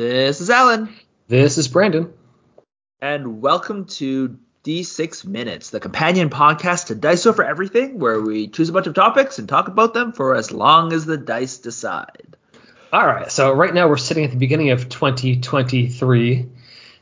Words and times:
This 0.00 0.40
is 0.40 0.48
Alan. 0.48 0.88
This 1.28 1.58
is 1.58 1.68
Brandon. 1.68 2.10
And 3.02 3.42
welcome 3.42 3.84
to 3.84 4.38
D6 4.64 5.26
Minutes, 5.26 5.68
the 5.68 5.78
companion 5.78 6.30
podcast 6.30 6.86
to 6.86 6.94
Dice 6.94 7.26
Over 7.26 7.44
Everything, 7.44 7.98
where 7.98 8.18
we 8.18 8.48
choose 8.48 8.70
a 8.70 8.72
bunch 8.72 8.86
of 8.86 8.94
topics 8.94 9.38
and 9.38 9.46
talk 9.46 9.68
about 9.68 9.92
them 9.92 10.12
for 10.12 10.34
as 10.36 10.52
long 10.52 10.94
as 10.94 11.04
the 11.04 11.18
dice 11.18 11.58
decide. 11.58 12.34
All 12.90 13.04
right, 13.04 13.30
so 13.30 13.52
right 13.52 13.74
now 13.74 13.90
we're 13.90 13.98
sitting 13.98 14.24
at 14.24 14.30
the 14.30 14.38
beginning 14.38 14.70
of 14.70 14.88
2023, 14.88 16.46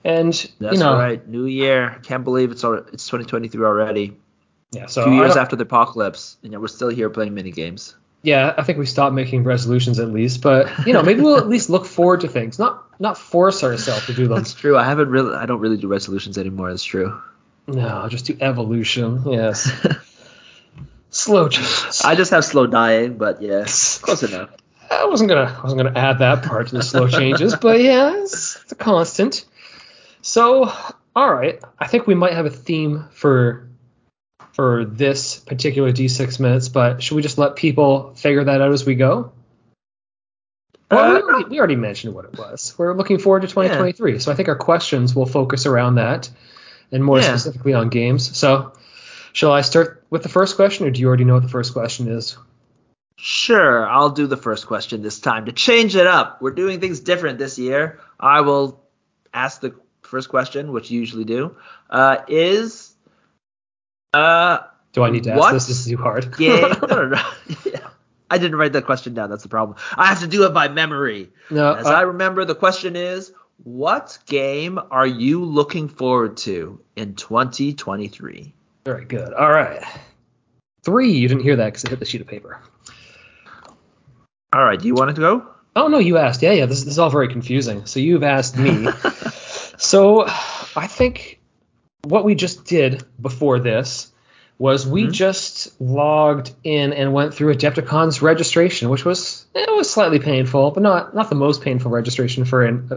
and 0.03 0.33
That's 0.59 0.75
you 0.75 0.80
know, 0.80 0.95
right, 0.99 1.25
new 1.29 1.46
year. 1.46 2.01
Can't 2.03 2.25
believe 2.25 2.51
it's 2.51 2.65
al- 2.65 2.85
it's 2.93 3.07
2023 3.07 3.65
already. 3.65 4.17
yeah, 4.73 4.87
so 4.87 5.05
Two 5.05 5.15
years 5.15 5.37
after 5.37 5.55
the 5.55 5.62
apocalypse, 5.62 6.37
and 6.43 6.51
yet 6.51 6.61
we're 6.61 6.67
still 6.67 6.89
here 6.89 7.09
playing 7.11 7.33
mini 7.33 7.53
games. 7.53 7.95
yeah, 8.25 8.55
I 8.59 8.65
think 8.65 8.77
we 8.77 8.87
stopped 8.87 9.15
making 9.15 9.45
resolutions 9.45 10.01
at 10.01 10.09
least, 10.09 10.43
but 10.43 10.69
you 10.85 10.93
know, 10.93 11.05
maybe 11.05 11.21
we'll 11.21 11.37
at 11.38 11.46
least 11.46 11.71
look 11.71 11.87
forward 11.87 12.23
to 12.23 12.29
things, 12.29 12.59
not 12.59 12.87
not 12.98 13.19
force 13.19 13.62
ourselves 13.62 14.07
to 14.07 14.15
do 14.15 14.27
them. 14.27 14.38
That's 14.38 14.55
true. 14.55 14.77
I 14.77 14.84
haven't 14.84 15.09
really, 15.09 15.34
I 15.34 15.47
don't 15.47 15.61
really 15.61 15.77
do 15.77 15.88
resolutions 15.88 16.38
anymore. 16.38 16.70
That's 16.70 16.84
true. 16.84 17.21
No, 17.66 18.09
just 18.09 18.27
do 18.27 18.37
evolution. 18.41 19.24
Yes, 19.27 19.71
slow 21.11 21.48
changes. 21.48 22.01
I 22.02 22.15
just 22.15 22.30
have 22.30 22.45
slow 22.45 22.66
dying, 22.66 23.19
but 23.19 23.43
yeah, 23.43 23.65
close 24.01 24.23
enough. 24.23 24.51
I 24.91 25.05
wasn't 25.05 25.29
gonna 25.29 25.55
I 25.59 25.62
wasn't 25.62 25.83
gonna 25.83 25.98
add 25.98 26.21
that 26.21 26.45
part 26.45 26.69
to 26.69 26.77
the 26.77 26.83
slow 26.83 27.09
changes, 27.09 27.55
but 27.57 27.80
yeah, 27.80 28.23
it's, 28.23 28.57
it's 28.62 28.73
a 28.73 28.74
constant. 28.74 29.45
So, 30.23 30.73
all 31.15 31.35
right, 31.35 31.62
I 31.79 31.87
think 31.87 32.07
we 32.07 32.15
might 32.15 32.33
have 32.33 32.46
a 32.46 32.51
theme 32.51 33.05
for 33.12 33.69
for 34.52 34.85
this 34.85 35.38
particular 35.38 35.93
D6 35.93 36.41
minutes, 36.41 36.69
but 36.69 37.02
should 37.02 37.15
we 37.15 37.23
just 37.23 37.38
let 37.38 37.55
people 37.55 38.15
figure 38.15 38.45
that 38.45 38.60
out 38.60 38.73
as 38.73 38.85
we 38.85 38.95
go? 38.95 39.33
Well, 40.91 41.12
we, 41.12 41.19
Uh, 41.19 41.23
already, 41.23 41.45
we 41.51 41.59
already 41.59 41.77
mentioned 41.77 42.15
what 42.15 42.24
it 42.24 42.38
was. 42.38 42.74
We're 42.78 42.95
looking 42.95 43.18
forward 43.18 43.43
to 43.43 43.49
2023, 43.49 44.18
so 44.21 44.32
I 44.32 44.35
think 44.35 44.49
our 44.49 44.57
questions 44.57 45.15
will 45.15 45.26
focus 45.26 45.66
around 45.66 45.96
that, 45.96 46.30
and 46.90 47.04
more 47.04 47.18
Yeah. 47.18 47.24
specifically 47.37 47.74
on 47.74 47.88
games. 47.90 48.37
So, 48.37 48.73
shall 49.32 49.52
I 49.52 49.60
start 49.60 50.04
with 50.10 50.23
the 50.23 50.29
first 50.30 50.57
question, 50.57 50.87
or 50.87 50.90
do 50.90 51.01
you 51.01 51.07
already 51.09 51.24
know 51.24 51.35
what 51.35 51.43
the 51.43 51.48
first 51.51 51.73
question 51.74 52.09
is? 52.09 52.37
Sure, 53.16 53.87
I'll 53.87 54.10
do 54.10 54.26
the 54.29 54.37
first 54.37 54.66
question 54.66 55.02
this 55.02 55.18
time 55.18 55.46
to 55.46 55.52
change 55.52 55.96
it 55.96 56.07
up. 56.07 56.40
We're 56.40 56.52
doing 56.52 56.80
things 56.80 57.01
different 57.01 57.38
this 57.38 57.59
year. 57.59 57.98
I 58.18 58.43
will 58.43 58.80
ask 59.35 59.60
the 59.60 59.74
first 60.02 60.29
question, 60.29 60.73
which 60.73 60.91
you 60.91 61.01
usually 61.01 61.24
do. 61.24 61.57
Uh, 61.91 62.18
is 62.29 62.95
uh 64.15 64.59
Do 64.93 65.03
I 65.03 65.10
need 65.10 65.25
to 65.25 65.32
ask 65.32 65.53
this? 65.53 65.66
This 65.66 65.81
is 65.81 65.87
too 65.87 65.97
hard. 65.98 66.37
game? 66.38 66.62
no, 66.88 66.97
no, 66.97 67.09
no. 67.09 67.22
I 68.31 68.38
didn't 68.38 68.56
write 68.56 68.72
that 68.75 68.84
question 68.84 69.15
down. 69.15 69.31
That's 69.31 69.43
the 69.43 69.48
problem. 69.48 69.78
I 69.97 70.06
have 70.06 70.21
to 70.21 70.26
do 70.26 70.44
it 70.44 70.54
by 70.54 70.69
memory. 70.69 71.31
no, 71.50 71.75
As 71.75 71.87
uh, 71.87 71.91
I 71.91 72.03
remember, 72.03 72.44
the 72.44 72.54
question 72.54 72.97
is, 72.97 73.32
what 73.65 74.19
game 74.26 74.78
are 74.91 75.06
you 75.06 75.44
looking 75.44 75.88
forward 75.88 76.37
to 76.38 76.81
in 76.97 77.15
2023? 77.15 78.53
Very 78.84 79.04
good. 79.04 79.32
All 79.32 79.50
right. 79.50 79.82
Three. 80.82 81.12
You 81.12 81.28
didn't 81.28 81.43
hear 81.43 81.56
that 81.56 81.66
because 81.66 81.84
it 81.84 81.91
hit 81.91 81.98
the 81.98 82.04
sheet 82.04 82.20
of 82.20 82.26
paper. 82.26 82.60
All 84.53 84.65
right, 84.65 84.81
do 84.81 84.87
you 84.87 84.94
want 84.94 85.10
it 85.10 85.15
to 85.15 85.20
go? 85.20 85.47
Oh 85.76 85.88
no, 85.88 85.98
you 85.98 86.16
asked. 86.16 86.42
Yeah, 86.42 86.53
yeah. 86.53 86.66
This, 86.66 86.84
this 86.84 86.92
is 86.92 86.98
all 86.98 87.10
very 87.10 87.28
confusing. 87.28 87.84
So 87.87 88.00
you've 88.00 88.22
asked 88.22 88.56
me. 88.56 88.88
so 89.76 90.25
I 90.26 90.87
think 90.87 91.38
what 92.03 92.25
we 92.25 92.34
just 92.34 92.65
did 92.65 93.04
before 93.20 93.60
this 93.60 94.10
was 94.59 94.87
we 94.87 95.04
Mhm. 95.04 95.12
just 95.12 95.81
logged 95.81 96.50
in 96.64 96.92
and 96.92 97.12
went 97.12 97.32
through 97.32 97.54
Adepticon's 97.54 98.20
registration, 98.20 98.88
which 98.88 99.04
was 99.04 99.47
it 99.54 99.70
was 99.75 99.88
slightly 99.88 100.19
painful, 100.19 100.72
but 100.72 100.82
not 100.82 101.14
not 101.14 101.28
the 101.28 101.37
most 101.37 101.62
painful 101.62 101.91
registration 101.91 102.44
for 102.44 102.64
an 102.64 102.91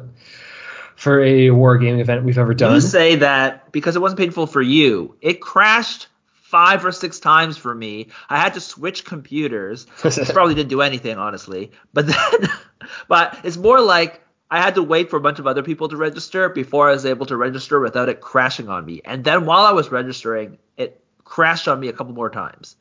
for 0.96 1.22
a 1.22 1.48
wargaming 1.50 2.00
event 2.00 2.24
we've 2.24 2.38
ever 2.38 2.54
done. 2.54 2.76
You 2.76 2.82
say 2.82 3.16
that 3.18 3.72
because 3.72 3.96
it 3.96 4.02
wasn't 4.02 4.20
painful 4.20 4.48
for 4.48 4.62
you. 4.62 5.16
It 5.22 5.42
crashed 5.42 6.08
five 6.44 6.86
or 6.86 6.92
six 6.92 7.20
times 7.20 7.58
for 7.58 7.74
me. 7.74 8.08
I 8.30 8.38
had 8.38 8.56
to 8.56 8.60
switch 8.60 9.06
computers. 9.06 9.88
It 10.04 10.30
probably 10.34 10.54
didn't 10.56 10.70
do 10.70 10.82
anything, 10.82 11.18
honestly. 11.18 11.72
But 11.94 12.08
then, 12.08 12.50
but 13.08 13.38
it's 13.44 13.58
more 13.58 13.80
like 13.80 14.22
I 14.50 14.60
had 14.62 14.76
to 14.76 14.84
wait 14.84 15.10
for 15.10 15.16
a 15.16 15.22
bunch 15.22 15.40
of 15.40 15.48
other 15.48 15.64
people 15.64 15.88
to 15.90 15.96
register 15.98 16.50
before 16.50 16.90
I 16.90 16.92
was 16.92 17.06
able 17.06 17.26
to 17.28 17.38
register 17.38 17.80
without 17.80 18.10
it 18.10 18.20
crashing 18.20 18.68
on 18.68 18.84
me. 18.86 19.02
And 19.06 19.24
then 19.24 19.46
while 19.46 19.64
I 19.66 19.72
was 19.72 19.92
registering, 19.92 20.58
it 20.76 21.02
crashed 21.32 21.68
on 21.70 21.80
me 21.80 21.88
a 21.88 21.94
couple 21.94 22.14
more 22.14 22.30
times. 22.30 22.76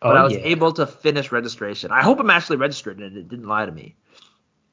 But 0.00 0.12
Oh, 0.14 0.18
I 0.20 0.22
was 0.24 0.34
yeah. 0.34 0.40
able 0.44 0.72
to 0.74 0.86
finish 0.86 1.32
registration. 1.32 1.90
I 1.90 2.02
hope 2.02 2.20
I'm 2.20 2.28
actually 2.30 2.58
registered 2.58 2.98
and 3.00 3.16
it 3.16 3.26
didn't 3.28 3.48
lie 3.48 3.64
to 3.64 3.72
me. 3.72 3.94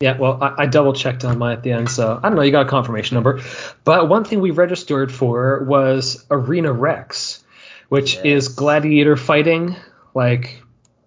Yeah, 0.02 0.18
well, 0.18 0.38
I, 0.42 0.64
I 0.64 0.66
double 0.66 0.92
checked 0.92 1.24
on 1.24 1.38
mine 1.38 1.54
at 1.54 1.64
the 1.64 1.72
end, 1.72 1.90
so 1.90 2.20
I 2.22 2.28
don't 2.28 2.36
know. 2.36 2.42
You 2.42 2.52
got 2.52 2.66
a 2.66 2.70
confirmation 2.70 3.16
number, 3.16 3.40
but 3.86 4.10
one 4.10 4.26
thing 4.26 4.42
we 4.42 4.52
registered 4.52 5.10
for 5.14 5.64
was 5.64 6.26
Arena 6.30 6.74
Rex, 6.74 7.42
which 7.88 8.16
Yes. 8.16 8.26
is 8.26 8.48
gladiator 8.50 9.16
fighting, 9.16 9.78
like 10.14 10.62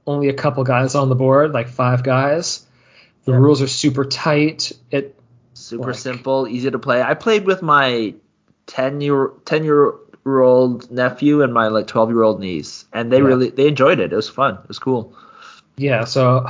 only 0.06 0.30
a 0.30 0.32
couple 0.34 0.64
guys 0.64 0.94
on 0.94 1.10
the 1.10 1.14
board, 1.14 1.52
like 1.52 1.68
five 1.68 2.02
guys. 2.02 2.64
The 3.26 3.32
Yeah. 3.32 3.38
rules 3.38 3.60
are 3.60 3.66
super 3.68 4.04
tight. 4.06 4.72
It 4.90 5.12
Super 5.52 5.88
Like- 5.88 5.96
simple, 5.96 6.46
easy 6.48 6.70
to 6.70 6.78
play. 6.78 7.02
I 7.02 7.14
played 7.14 7.44
with 7.46 7.60
my 7.62 8.14
10 8.66 9.00
year 9.02 9.32
10 9.44 9.64
year 9.64 9.92
old 10.42 10.90
nephew 10.90 11.42
and 11.42 11.52
my 11.54 11.68
like 11.68 11.86
12 11.86 12.10
year 12.10 12.22
old 12.22 12.40
niece 12.40 12.84
and 12.92 13.10
they 13.12 13.18
Yeah. 13.18 13.24
really 13.24 13.50
they 13.50 13.68
enjoyed 13.68 14.00
it. 14.00 14.12
It 14.12 14.16
was 14.16 14.28
fun. 14.28 14.54
It 14.54 14.68
was 14.68 14.78
cool. 14.78 15.14
yeah, 15.76 16.04
so 16.04 16.44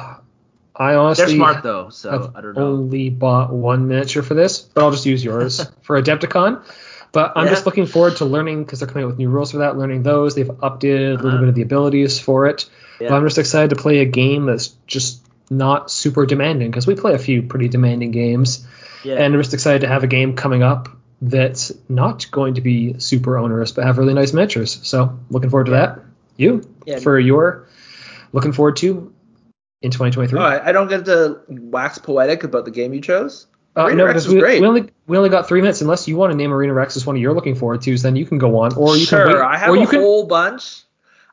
I 0.74 0.94
honestly 0.94 1.24
They're 1.26 1.34
smart 1.36 1.62
though, 1.62 1.88
so 1.90 2.10
I've 2.10 2.36
I 2.36 2.40
don't 2.42 2.56
know. 2.56 2.66
only 2.68 3.08
bought 3.10 3.52
one 3.52 3.88
miniature 3.88 4.22
for 4.22 4.34
this, 4.34 4.60
but 4.60 4.82
I'll 4.84 4.90
just 4.90 5.06
use 5.06 5.24
yours 5.24 5.64
for 5.82 6.00
Adepticon. 6.00 6.62
But 7.12 7.32
I'm 7.36 7.44
Yeah. 7.46 7.50
just 7.52 7.64
looking 7.66 7.86
forward 7.86 8.16
to 8.16 8.24
learning 8.26 8.64
because 8.64 8.80
they're 8.80 8.88
coming 8.88 9.04
out 9.04 9.08
with 9.08 9.18
new 9.18 9.30
rules 9.30 9.52
for 9.52 9.58
that. 9.58 9.78
Learning 9.78 10.02
those, 10.02 10.34
they've 10.34 10.46
updated 10.46 11.12
a 11.12 11.14
little 11.14 11.28
Uh-huh. 11.30 11.38
bit 11.40 11.48
of 11.48 11.54
the 11.54 11.62
abilities 11.62 12.18
for 12.20 12.46
it. 12.46 12.66
Yeah. 13.00 13.08
But 13.08 13.16
I'm 13.16 13.24
just 13.24 13.38
excited 13.38 13.70
to 13.70 13.76
play 13.76 13.98
a 14.00 14.04
game 14.04 14.46
that's 14.46 14.68
just 14.86 15.22
not 15.50 15.90
super 15.90 16.26
demanding 16.26 16.70
because 16.70 16.86
we 16.86 16.94
play 16.94 17.14
a 17.14 17.18
few 17.18 17.42
pretty 17.42 17.68
demanding 17.68 18.10
games, 18.10 18.66
Yeah. 19.04 19.14
and 19.14 19.32
I'm 19.34 19.40
just 19.40 19.54
excited 19.54 19.82
to 19.82 19.88
have 19.88 20.02
a 20.02 20.06
game 20.08 20.34
coming 20.34 20.62
up 20.62 20.88
that's 21.22 21.72
not 21.88 22.30
going 22.30 22.54
to 22.54 22.60
be 22.60 22.98
super 22.98 23.38
onerous 23.38 23.72
but 23.72 23.84
have 23.84 23.98
really 23.98 24.14
nice 24.14 24.32
miniatures. 24.32 24.78
So 24.82 25.18
looking 25.30 25.50
forward 25.50 25.66
to 25.66 25.72
Yeah. 25.72 25.78
that. 25.86 26.00
You 26.36 26.62
Yeah. 26.84 26.98
for 26.98 27.18
your 27.18 27.66
looking 28.32 28.52
forward 28.52 28.76
to 28.78 29.12
in 29.82 29.90
2023. 29.90 30.38
All 30.38 30.44
right, 30.44 30.60
I 30.62 30.72
don't 30.72 30.88
get 30.88 31.04
to 31.06 31.40
wax 31.48 31.98
poetic 31.98 32.44
about 32.44 32.64
the 32.64 32.70
game 32.70 32.92
you 32.92 33.00
chose. 33.00 33.46
Uh, 33.76 33.86
Arena 33.86 33.96
no, 33.98 34.04
Rex 34.06 34.26
we, 34.26 34.40
great. 34.40 34.60
we 34.60 34.66
only 34.66 34.88
we 35.06 35.16
only 35.18 35.28
got 35.28 35.48
three 35.48 35.60
minutes. 35.60 35.82
Unless 35.82 36.08
you 36.08 36.16
want 36.16 36.32
to 36.32 36.36
name 36.36 36.52
Arena 36.52 36.72
Rex 36.72 36.96
as 36.96 37.06
one 37.06 37.16
of 37.16 37.20
you're 37.22 37.34
looking 37.34 37.54
forward 37.54 37.82
to, 37.82 37.96
then 37.98 38.16
you 38.16 38.24
can 38.24 38.38
go 38.38 38.58
on, 38.60 38.74
or 38.74 38.96
you 38.96 39.04
sure, 39.04 39.24
can 39.26 39.34
wait, 39.34 39.42
I 39.42 39.58
have 39.58 39.68
or 39.70 39.76
a 39.76 39.80
you 39.80 39.86
can. 39.86 40.00
whole 40.00 40.26
bunch. 40.26 40.82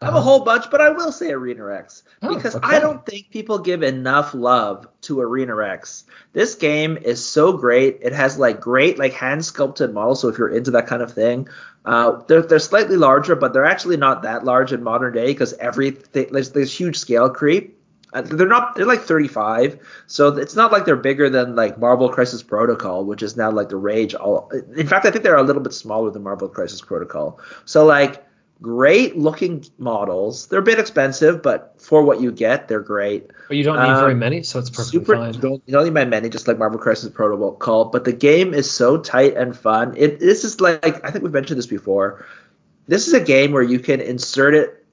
I 0.03 0.06
have 0.08 0.16
a 0.16 0.22
whole 0.22 0.41
bunch, 0.41 0.69
but 0.69 0.81
I 0.81 0.90
will 0.90 1.12
say 1.12 1.31
Arena 1.31 1.64
Rex 1.64 2.03
Oh, 2.22 2.36
because 2.36 2.56
okay. 2.56 2.75
I 2.75 2.80
don't 2.80 3.06
think 3.06 3.30
people 3.31 3.59
give 3.59 3.84
enough 3.84 4.34
love 4.34 4.88
to 5.02 5.22
Arena 5.22 5.56
Rex. 5.56 6.03
This 6.34 6.56
game 6.56 6.97
is 6.97 7.25
so 7.28 7.53
great. 7.53 8.00
It 8.02 8.14
has 8.14 8.38
like 8.38 8.59
great 8.59 9.00
like 9.00 9.14
hand 9.14 9.46
sculpted 9.46 9.94
models. 9.94 10.22
So 10.22 10.28
if 10.28 10.38
you're 10.38 10.50
into 10.50 10.72
that 10.72 10.88
kind 10.88 11.02
of 11.02 11.14
thing, 11.14 11.47
uh, 11.86 12.22
they're 12.28 12.41
they're 12.41 12.59
slightly 12.59 12.97
larger, 12.97 13.36
but 13.36 13.53
they're 13.53 13.66
actually 13.66 13.97
not 13.97 14.24
that 14.24 14.44
large 14.46 14.74
in 14.74 14.84
modern 14.84 15.14
day 15.14 15.28
because 15.28 15.53
everything 15.53 16.28
there's 16.31 16.52
there's 16.52 16.74
huge 16.78 16.97
scale 16.97 17.30
creep. 17.30 17.80
Uh, 18.14 18.22
they're 18.22 18.47
not 18.47 18.75
they're 18.75 18.85
like 18.85 19.02
35 19.02 19.80
so 20.06 20.28
it's 20.38 20.56
not 20.56 20.72
like 20.72 20.85
they're 20.85 20.96
bigger 20.96 21.31
than 21.31 21.56
like 21.56 21.80
marvel 21.80 22.08
crisis 22.09 22.44
protocol 22.44 23.03
which 23.03 23.24
is 23.24 23.35
now 23.35 23.50
like 23.50 23.70
the 23.70 23.75
rage 23.75 24.14
all 24.14 24.52
in 24.78 24.85
fact 24.85 25.03
i 25.08 25.09
think 25.09 25.24
they're 25.24 25.35
a 25.35 25.41
little 25.41 25.64
bit 25.64 25.74
smaller 25.74 26.12
than 26.12 26.22
marvel 26.22 26.47
crisis 26.47 26.80
protocol 26.80 27.40
so 27.66 27.84
like 27.84 28.24
great 28.63 29.18
looking 29.18 29.63
models. 29.78 30.47
They're 30.47 30.59
a 30.59 30.63
bit 30.63 30.79
expensive 30.79 31.44
but 31.44 31.75
for 31.78 32.01
what 32.01 32.22
you 32.22 32.31
get 32.31 32.69
they're 32.69 32.79
great. 32.79 33.29
But 33.50 33.57
you 33.57 33.63
don't 33.63 33.78
need 33.78 34.00
very 34.00 34.13
Um, 34.13 34.19
many, 34.19 34.41
so 34.41 34.57
it's 34.57 34.69
perfectly 34.69 35.01
super 35.01 35.16
fine. 35.17 35.34
you 35.34 35.40
don't, 35.41 35.64
you 35.66 35.73
don't 35.73 35.84
need 35.84 35.93
my 35.93 36.05
many 36.05 36.29
just 36.29 36.47
like 36.47 36.58
marvel 36.58 36.79
crisis 36.79 37.09
protocol 37.09 37.85
but 37.85 38.05
the 38.05 38.14
game 38.14 38.53
is 38.53 38.72
so 38.72 38.97
tight 38.97 39.35
and 39.35 39.55
fun. 39.55 39.93
It 39.97 40.20
this 40.20 40.46
is 40.46 40.61
like 40.61 41.03
i 41.05 41.11
think 41.11 41.23
we've 41.23 41.34
mentioned 41.34 41.59
this 41.59 41.67
before. 41.67 42.26
This 42.88 43.08
is 43.08 43.14
a 43.14 43.20
game 43.22 43.52
where 43.52 43.61
you 43.61 43.79
can 43.79 43.99
insert 44.02 44.55
it 44.55 44.85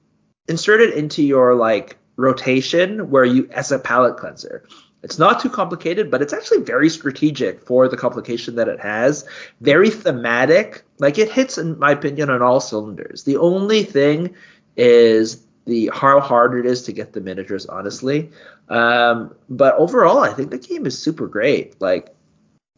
insert 0.49 0.81
it 0.81 0.93
into 0.93 1.23
your 1.23 1.55
like 1.55 1.97
rotation 2.17 3.09
where 3.09 3.23
you 3.23 3.47
as 3.51 3.71
a 3.71 3.79
palette 3.79 4.17
cleanser 4.17 4.63
it's 5.03 5.17
not 5.17 5.39
too 5.39 5.49
complicated 5.49 6.09
but 6.11 6.21
it's 6.21 6.33
actually 6.33 6.61
very 6.61 6.89
strategic 6.89 7.61
for 7.61 7.87
the 7.87 7.97
complication 7.97 8.55
that 8.55 8.67
it 8.67 8.79
has 8.79 9.25
very 9.61 9.89
thematic 9.89 10.83
like 10.99 11.17
it 11.17 11.31
hits 11.31 11.57
in 11.57 11.77
my 11.79 11.91
opinion 11.91 12.29
on 12.29 12.41
all 12.41 12.59
cylinders 12.59 13.23
the 13.23 13.37
only 13.37 13.83
thing 13.83 14.33
is 14.77 15.45
the 15.65 15.89
how 15.93 16.19
hard 16.19 16.57
it 16.57 16.65
is 16.65 16.83
to 16.83 16.91
get 16.91 17.13
the 17.13 17.21
miniatures 17.21 17.65
honestly 17.65 18.29
um, 18.69 19.33
but 19.49 19.75
overall 19.75 20.19
i 20.19 20.33
think 20.33 20.49
the 20.49 20.57
game 20.57 20.85
is 20.85 20.97
super 20.97 21.27
great 21.27 21.79
like 21.81 22.15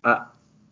uh, 0.03 0.25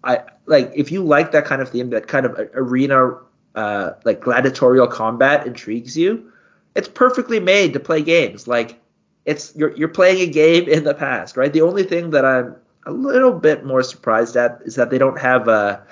I 0.03 0.23
like 0.45 0.71
if 0.75 0.91
you 0.91 1.03
like 1.03 1.31
that 1.31 1.45
kind 1.45 1.61
of 1.61 1.69
theme, 1.69 1.89
that 1.91 2.07
kind 2.07 2.25
of 2.25 2.37
arena, 2.53 3.17
uh, 3.55 3.91
like 4.03 4.21
gladiatorial 4.21 4.87
combat 4.87 5.45
intrigues 5.45 5.97
you. 5.97 6.31
It's 6.75 6.87
perfectly 6.87 7.39
made 7.39 7.73
to 7.73 7.79
play 7.79 8.01
games. 8.01 8.47
Like 8.47 8.80
it's 9.25 9.55
you're 9.55 9.75
you're 9.75 9.87
playing 9.87 10.21
a 10.21 10.31
game 10.31 10.67
in 10.67 10.83
the 10.83 10.93
past, 10.93 11.37
right? 11.37 11.51
The 11.51 11.61
only 11.61 11.83
thing 11.83 12.11
that 12.11 12.25
I'm 12.25 12.55
a 12.85 12.91
little 12.91 13.33
bit 13.33 13.65
more 13.65 13.83
surprised 13.83 14.35
at 14.35 14.59
is 14.65 14.75
that 14.75 14.89
they 14.89 14.97
don't 14.97 15.19
have 15.19 15.47
a 15.47 15.85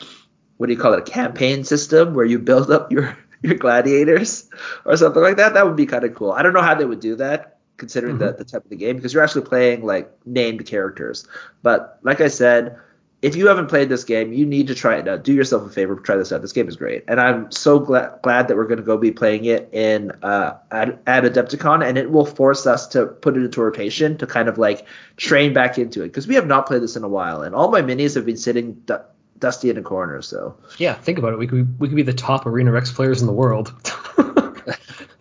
what 0.57 0.67
do 0.67 0.73
you 0.73 0.79
call 0.79 0.93
it 0.93 0.99
a 0.99 1.11
campaign 1.11 1.63
system 1.63 2.13
where 2.13 2.25
you 2.25 2.39
build 2.39 2.71
up 2.71 2.91
your 2.91 3.17
your 3.41 3.55
gladiators 3.55 4.49
or 4.85 4.97
something 4.97 5.21
like 5.21 5.37
that. 5.37 5.53
That 5.53 5.65
would 5.65 5.77
be 5.77 5.85
kind 5.85 6.03
of 6.03 6.13
cool. 6.13 6.31
I 6.31 6.43
don't 6.43 6.53
know 6.53 6.61
how 6.61 6.75
they 6.75 6.85
would 6.85 6.99
do 6.99 7.15
that 7.17 7.57
considering 7.77 8.17
mm-hmm. 8.17 8.25
the, 8.25 8.43
the 8.43 8.43
type 8.43 8.63
of 8.63 8.69
the 8.69 8.75
game 8.75 8.97
because 8.97 9.13
you're 9.13 9.23
actually 9.23 9.45
playing 9.45 9.85
like 9.85 10.11
named 10.25 10.65
characters. 10.65 11.25
But 11.63 11.99
like 12.03 12.19
I 12.19 12.27
said, 12.27 12.77
if 13.21 13.35
you 13.35 13.47
haven't 13.47 13.67
played 13.67 13.89
this 13.89 14.05
game, 14.05 14.31
you 14.31 14.45
need 14.45 14.67
to 14.67 14.75
try 14.75 14.95
it 14.97 15.07
out. 15.07 15.23
Do 15.23 15.33
yourself 15.33 15.63
a 15.65 15.69
favor, 15.69 15.95
try 15.95 16.15
this 16.15 16.31
out. 16.31 16.41
This 16.41 16.53
game 16.53 16.69
is 16.69 16.77
great, 16.77 17.03
and 17.07 17.19
I'm 17.19 17.51
so 17.51 17.79
glad 17.79 18.21
glad 18.21 18.47
that 18.47 18.55
we're 18.55 18.67
going 18.67 18.77
to 18.77 18.83
go 18.83 18.97
be 18.97 19.11
playing 19.11 19.45
it 19.45 19.69
in 19.73 20.11
uh, 20.23 20.57
at, 20.71 21.01
at 21.05 21.23
Adepticon, 21.23 21.85
and 21.85 21.97
it 21.97 22.11
will 22.11 22.25
force 22.25 22.65
us 22.65 22.87
to 22.89 23.05
put 23.07 23.35
it 23.35 23.43
into 23.43 23.61
rotation 23.61 24.17
to 24.19 24.27
kind 24.27 24.47
of 24.47 24.57
like 24.57 24.85
train 25.17 25.53
back 25.53 25.77
into 25.77 26.01
it 26.01 26.07
because 26.07 26.27
we 26.27 26.35
have 26.35 26.47
not 26.47 26.65
played 26.65 26.81
this 26.81 26.95
in 26.95 27.03
a 27.03 27.09
while, 27.09 27.41
and 27.41 27.53
all 27.53 27.69
my 27.69 27.81
minis 27.81 28.15
have 28.15 28.25
been 28.25 28.37
sitting 28.37 28.73
du- 28.85 29.03
dusty 29.37 29.69
in 29.69 29.77
a 29.77 29.81
corner. 29.81 30.21
So 30.21 30.55
yeah, 30.77 30.93
think 30.93 31.17
about 31.17 31.33
it. 31.33 31.39
We 31.39 31.47
could 31.47 31.79
we 31.79 31.89
could 31.89 31.97
be 31.97 32.03
the 32.03 32.13
top 32.13 32.45
Arena 32.45 32.71
Rex 32.71 32.91
players 32.91 33.21
in 33.21 33.27
the 33.27 33.33
world. 33.33 33.73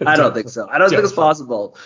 I 0.06 0.16
don't 0.16 0.34
think 0.34 0.48
so. 0.48 0.68
I 0.68 0.78
don't 0.78 0.90
think 0.90 1.02
it's 1.02 1.12
possible. 1.12 1.76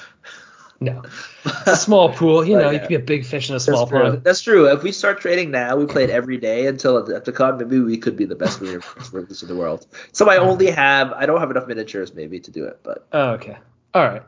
No, 0.84 1.02
a 1.67 1.76
small 1.76 2.12
pool. 2.12 2.44
You 2.44 2.56
know, 2.56 2.70
yeah. 2.70 2.73
you 2.73 2.79
can 2.81 2.88
be 2.88 2.94
a 2.94 3.00
big 3.00 3.25
fish 3.25 3.50
in 3.50 3.56
a 3.56 3.61
small 3.61 3.87
That's 3.87 4.02
pond. 4.02 4.25
That's 4.25 4.40
true. 4.43 4.67
If 4.70 4.82
we 4.82 4.93
start 4.93 5.20
trading 5.20 5.50
now, 5.50 5.76
we 5.76 5.87
played 5.87 6.11
every 6.11 6.38
day 6.38 6.67
until 6.67 6.99
at 7.14 7.25
the 7.25 7.32
con. 7.32 7.58
Maybe 7.58 7.81
we 7.81 7.99
could 7.99 8.17
be 8.17 8.25
the 8.25 8.37
best 8.37 8.61
release 8.61 9.43
in 9.43 9.49
the 9.49 9.56
world. 9.56 9.87
So 10.12 10.29
I 10.29 10.37
only 10.37 10.70
have. 10.70 11.12
I 11.12 11.26
don't 11.26 11.40
have 11.40 11.50
enough 11.50 11.67
miniatures 11.67 12.14
maybe 12.14 12.40
to 12.40 12.50
do 12.50 12.64
it, 12.64 12.81
but. 12.82 13.06
Oh, 13.12 13.31
okay. 13.32 13.58
All 13.94 14.05
right. 14.05 14.23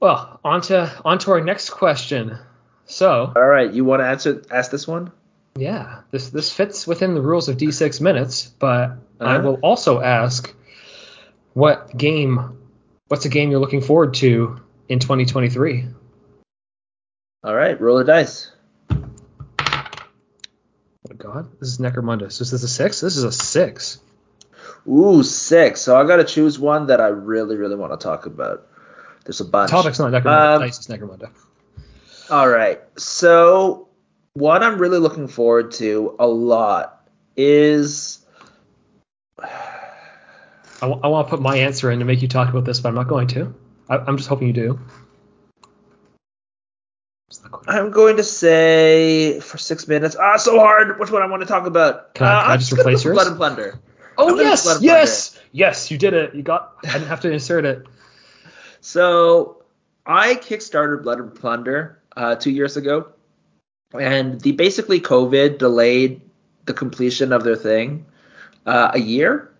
Well, 0.00 0.40
on 0.44 0.60
to 0.62 0.92
on 1.04 1.18
to 1.20 1.30
our 1.32 1.40
next 1.40 1.70
question. 1.70 2.38
So. 2.86 3.32
All 3.34 3.46
right, 3.46 3.72
you 3.72 3.84
want 3.84 4.00
to 4.00 4.06
answer 4.06 4.42
ask 4.50 4.70
this 4.70 4.86
one? 4.86 5.12
Yeah, 5.56 6.00
this 6.10 6.30
this 6.30 6.52
fits 6.52 6.86
within 6.86 7.14
the 7.14 7.22
rules 7.22 7.48
of 7.48 7.56
D6 7.56 8.00
minutes, 8.00 8.52
but 8.58 8.90
uh-huh. 8.90 9.24
I 9.24 9.38
will 9.38 9.54
also 9.62 10.00
ask, 10.00 10.52
what 11.52 11.96
game? 11.96 12.58
What's 13.08 13.24
a 13.24 13.28
game 13.28 13.50
you're 13.50 13.60
looking 13.60 13.80
forward 13.80 14.14
to 14.14 14.60
in 14.88 14.98
2023. 14.98 15.86
All 17.42 17.54
right, 17.54 17.78
roll 17.80 17.98
the 17.98 18.04
dice. 18.04 18.50
Oh 21.10 21.14
God, 21.16 21.50
this 21.60 21.68
is 21.68 21.78
Necromunda. 21.78 22.22
Is 22.22 22.38
this 22.38 22.52
a 22.52 22.68
six? 22.68 23.00
This 23.00 23.16
is 23.16 23.24
a 23.24 23.32
six. 23.32 23.98
Ooh, 24.88 25.22
six. 25.22 25.80
So 25.80 25.96
I 25.96 26.06
got 26.06 26.16
to 26.16 26.24
choose 26.24 26.58
one 26.58 26.86
that 26.86 27.00
I 27.00 27.08
really, 27.08 27.56
really 27.56 27.76
want 27.76 27.92
to 27.92 28.02
talk 28.02 28.26
about. 28.26 28.66
There's 29.24 29.40
a 29.40 29.44
bunch. 29.44 29.70
Topic's 29.70 29.98
not 29.98 30.12
Necromunda. 30.12 30.56
Um, 30.56 30.62
dice 30.62 30.78
is 30.78 30.86
Necromunda. 30.86 31.30
All 32.30 32.48
right. 32.48 32.80
So 32.96 33.88
what 34.34 34.62
I'm 34.62 34.78
really 34.78 34.98
looking 34.98 35.28
forward 35.28 35.72
to 35.72 36.16
a 36.18 36.26
lot 36.26 37.08
is. 37.36 38.24
I, 39.42 40.86
w- 40.86 41.00
I 41.02 41.08
want 41.08 41.28
to 41.28 41.30
put 41.30 41.40
my 41.40 41.56
answer 41.56 41.90
in 41.90 42.00
to 42.00 42.04
make 42.04 42.20
you 42.20 42.28
talk 42.28 42.50
about 42.50 42.64
this, 42.64 42.80
but 42.80 42.90
I'm 42.90 42.94
not 42.94 43.08
going 43.08 43.28
to. 43.28 43.54
I, 43.88 44.08
am 44.08 44.16
just 44.16 44.28
hoping 44.28 44.48
you 44.48 44.52
do. 44.52 44.80
I'm 47.66 47.90
going 47.90 48.16
to 48.16 48.22
say 48.22 49.40
for 49.40 49.58
six 49.58 49.88
minutes. 49.88 50.16
Ah, 50.18 50.36
so 50.36 50.58
hard. 50.58 50.98
Which 50.98 51.10
one 51.10 51.22
I 51.22 51.26
want 51.26 51.42
to 51.42 51.48
talk 51.48 51.66
about? 51.66 52.14
Can 52.14 52.26
I, 52.26 52.30
uh, 52.30 52.42
can 52.42 52.50
I 52.50 52.56
just 52.56 52.72
replace 52.72 53.04
yours? 53.04 53.14
Blood 53.14 53.26
and 53.28 53.36
Plunder. 53.36 53.80
Oh 54.16 54.36
yes, 54.36 54.64
yes, 54.80 55.30
Plunder. 55.30 55.48
yes. 55.52 55.90
You 55.90 55.98
did 55.98 56.14
it. 56.14 56.34
You 56.34 56.42
got. 56.42 56.76
I 56.84 56.92
didn't 56.92 57.08
have 57.08 57.20
to 57.22 57.32
insert 57.32 57.64
it. 57.64 57.84
So 58.80 59.64
I 60.06 60.34
kickstarted 60.34 61.02
Blood 61.02 61.18
and 61.20 61.34
Plunder 61.34 62.00
uh, 62.16 62.36
two 62.36 62.50
years 62.50 62.76
ago, 62.76 63.08
and 63.98 64.40
the 64.40 64.52
basically 64.52 65.00
COVID 65.00 65.58
delayed 65.58 66.20
the 66.66 66.74
completion 66.74 67.32
of 67.32 67.44
their 67.44 67.56
thing 67.56 68.06
uh, 68.66 68.92
a 68.94 69.00
year. 69.00 69.53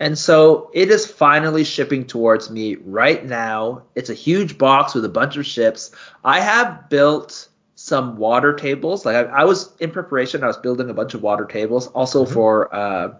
And 0.00 0.18
so 0.18 0.70
it 0.72 0.90
is 0.90 1.06
finally 1.06 1.62
shipping 1.62 2.06
towards 2.06 2.50
me 2.50 2.76
right 2.76 3.24
now. 3.24 3.82
It's 3.94 4.08
a 4.08 4.14
huge 4.14 4.56
box 4.56 4.94
with 4.94 5.04
a 5.04 5.10
bunch 5.10 5.36
of 5.36 5.44
ships. 5.44 5.90
I 6.24 6.40
have 6.40 6.88
built 6.88 7.48
some 7.74 8.16
water 8.16 8.54
tables. 8.54 9.04
Like 9.04 9.16
I, 9.16 9.22
I 9.24 9.44
was 9.44 9.76
in 9.78 9.90
preparation, 9.90 10.42
I 10.42 10.46
was 10.46 10.56
building 10.56 10.88
a 10.88 10.94
bunch 10.94 11.12
of 11.12 11.22
water 11.22 11.44
tables, 11.44 11.88
also 11.88 12.24
mm-hmm. 12.24 12.32
for 12.32 12.74
uh, 12.74 13.14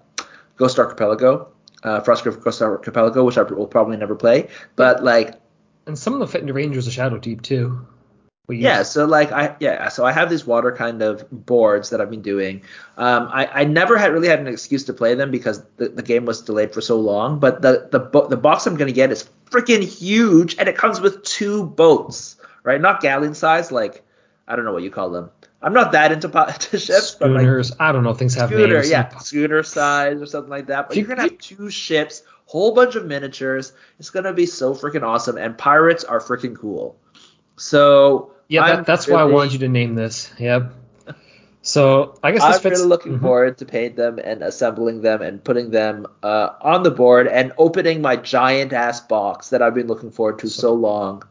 Ghost 0.57 0.79
Archipelago, 0.79 1.49
uh, 1.85 2.01
Frostgrave 2.01 2.43
Ghost 2.43 2.63
Archipelago, 2.63 3.25
which 3.25 3.37
I 3.37 3.43
will 3.43 3.67
probably 3.67 3.99
never 3.99 4.15
play. 4.15 4.49
But 4.77 5.05
like, 5.05 5.35
and 5.87 5.99
some 5.99 6.15
of 6.15 6.21
them 6.21 6.29
fit 6.29 6.41
into 6.41 6.55
Rangers 6.55 6.87
of 6.87 6.95
Shadow 6.95 7.19
Deep 7.19 7.43
too 7.43 7.87
yeah, 8.49 8.83
so 8.83 9.05
like 9.05 9.33
I 9.33 9.57
yeah, 9.61 9.89
so 9.89 10.05
I 10.05 10.13
have 10.13 10.31
these 10.31 10.47
water 10.47 10.73
kind 10.73 11.03
of 11.03 11.29
boards 11.31 11.91
that 11.91 12.01
I've 12.01 12.11
been 12.11 12.23
doing. 12.23 12.63
Um, 12.97 13.29
I, 13.33 13.47
I 13.47 13.65
never 13.65 13.97
had 13.97 14.13
really 14.13 14.29
had 14.29 14.41
an 14.41 14.47
excuse 14.49 14.85
to 14.85 14.93
play 14.93 15.15
them 15.15 15.31
because 15.31 15.63
the, 15.77 15.89
the 15.89 16.03
game 16.03 16.25
was 16.25 16.43
delayed 16.43 16.73
for 16.75 16.81
so 16.81 16.99
long. 16.99 17.39
But 17.39 17.63
the 17.63 17.89
the 17.91 18.01
bo- 18.01 18.27
the 18.27 18.37
box 18.37 18.67
I'm 18.67 18.77
gonna 18.77 18.93
get 18.93 19.13
is 19.13 19.29
freaking 19.51 19.83
huge, 19.83 20.57
and 20.59 20.69
it 20.69 20.77
comes 20.77 21.01
with 21.01 21.23
two 21.23 21.65
boats, 21.65 22.37
right? 22.65 22.81
Not 22.81 23.01
galleon 23.01 23.35
size, 23.35 23.71
like 23.71 24.05
I 24.49 24.57
don't 24.57 24.65
know 24.65 24.73
what 24.73 24.83
you 24.83 24.91
call 24.91 25.11
them. 25.11 25.31
I'm 25.63 25.75
not 25.75 25.93
that 25.93 26.11
into, 26.11 26.29
to 26.59 26.79
ships. 26.79 27.09
Schooners, 27.11 27.71
like, 27.71 27.81
I 27.81 27.93
don't 27.93 28.03
know. 28.03 28.15
Things 28.15 28.35
have 28.35 28.49
schooner, 28.49 28.75
names. 28.75 28.91
Yeah, 28.91 29.17
schooner 29.19 29.63
size 29.63 30.21
or 30.21 30.27
something 30.27 30.51
like 30.51 30.67
that. 30.67 30.89
But 30.89 30.97
you're 30.97 31.07
gonna 31.07 31.23
have 31.23 31.39
two 31.39 31.71
ships, 31.71 32.23
whole 32.47 32.75
bunch 32.75 32.97
of 32.97 33.07
miniatures. 33.07 33.73
It's 33.99 34.11
gonna 34.11 34.33
be 34.33 34.47
so 34.47 34.75
freaking 34.75 35.03
awesome, 35.03 35.37
and 35.37 35.57
pirates 35.57 36.03
are 36.05 36.21
freaking 36.21 36.57
cool. 36.57 36.97
So 37.61 38.33
yeah, 38.49 38.77
that, 38.77 38.87
that's 38.87 39.07
really, 39.07 39.23
why 39.23 39.29
I 39.29 39.33
wanted 39.33 39.53
you 39.53 39.59
to 39.61 39.69
name 39.69 39.95
this. 39.95 40.33
Yep. 40.39 40.73
So 41.61 42.19
I 42.23 42.33
guess 42.33 42.41
this 42.43 42.57
I'm 42.57 42.61
fits. 42.63 42.79
really 42.79 42.89
looking 42.89 43.13
mm-hmm. 43.13 43.23
forward 43.23 43.59
to 43.59 43.67
paint 43.67 43.97
them 43.97 44.19
and 44.19 44.43
assembling 44.43 45.03
them 45.03 45.21
and 45.21 45.45
putting 45.45 45.71
them 45.71 46.07
uh, 46.23 46.49
on 46.63 46.85
the 46.85 46.91
board 46.91 47.29
and 47.29 47.53
opening 47.59 48.01
my 48.01 48.17
giant 48.17 48.73
ass 48.73 49.03
box 49.03 49.51
that 49.51 49.61
I've 49.61 49.75
been 49.75 49.89
looking 49.89 50.11
forward 50.11 50.39
to 50.39 50.49
so, 50.49 50.61
so 50.61 50.73
long. 50.73 51.23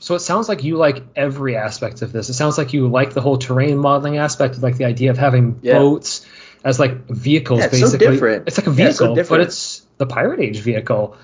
So 0.00 0.16
it 0.16 0.20
sounds 0.20 0.48
like 0.48 0.64
you 0.64 0.76
like 0.76 1.04
every 1.14 1.56
aspect 1.56 2.02
of 2.02 2.10
this. 2.10 2.28
It 2.28 2.34
sounds 2.34 2.58
like 2.58 2.72
you 2.72 2.88
like 2.88 3.14
the 3.14 3.20
whole 3.20 3.38
terrain 3.38 3.78
modeling 3.78 4.18
aspect, 4.18 4.60
like 4.60 4.76
the 4.76 4.86
idea 4.86 5.12
of 5.12 5.18
having 5.18 5.60
yeah. 5.62 5.78
boats 5.78 6.26
as 6.64 6.80
like 6.80 7.06
vehicles. 7.06 7.60
Yeah, 7.60 7.66
it's 7.66 7.80
basically, 7.80 8.06
so 8.06 8.12
different. 8.12 8.48
it's 8.48 8.58
like 8.58 8.66
a 8.66 8.72
vehicle, 8.72 9.16
yeah, 9.16 9.22
so 9.22 9.28
but 9.28 9.40
it's 9.40 9.86
the 9.98 10.06
pirate 10.06 10.40
age 10.40 10.58
vehicle, 10.58 11.16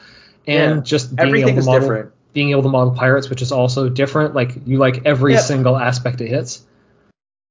and 0.46 0.84
just 0.84 1.14
being 1.16 1.26
everything 1.26 1.54
able 1.54 1.62
to 1.62 1.66
model, 1.66 1.80
different 1.80 2.12
being 2.36 2.50
able 2.50 2.62
to 2.62 2.68
model 2.68 2.92
pirates, 2.92 3.30
which 3.30 3.40
is 3.40 3.50
also 3.50 3.88
different. 3.88 4.34
Like 4.34 4.52
you 4.66 4.76
like 4.76 5.06
every 5.06 5.36
single 5.38 5.76
aspect 5.76 6.20
it 6.20 6.28
hits. 6.28 6.62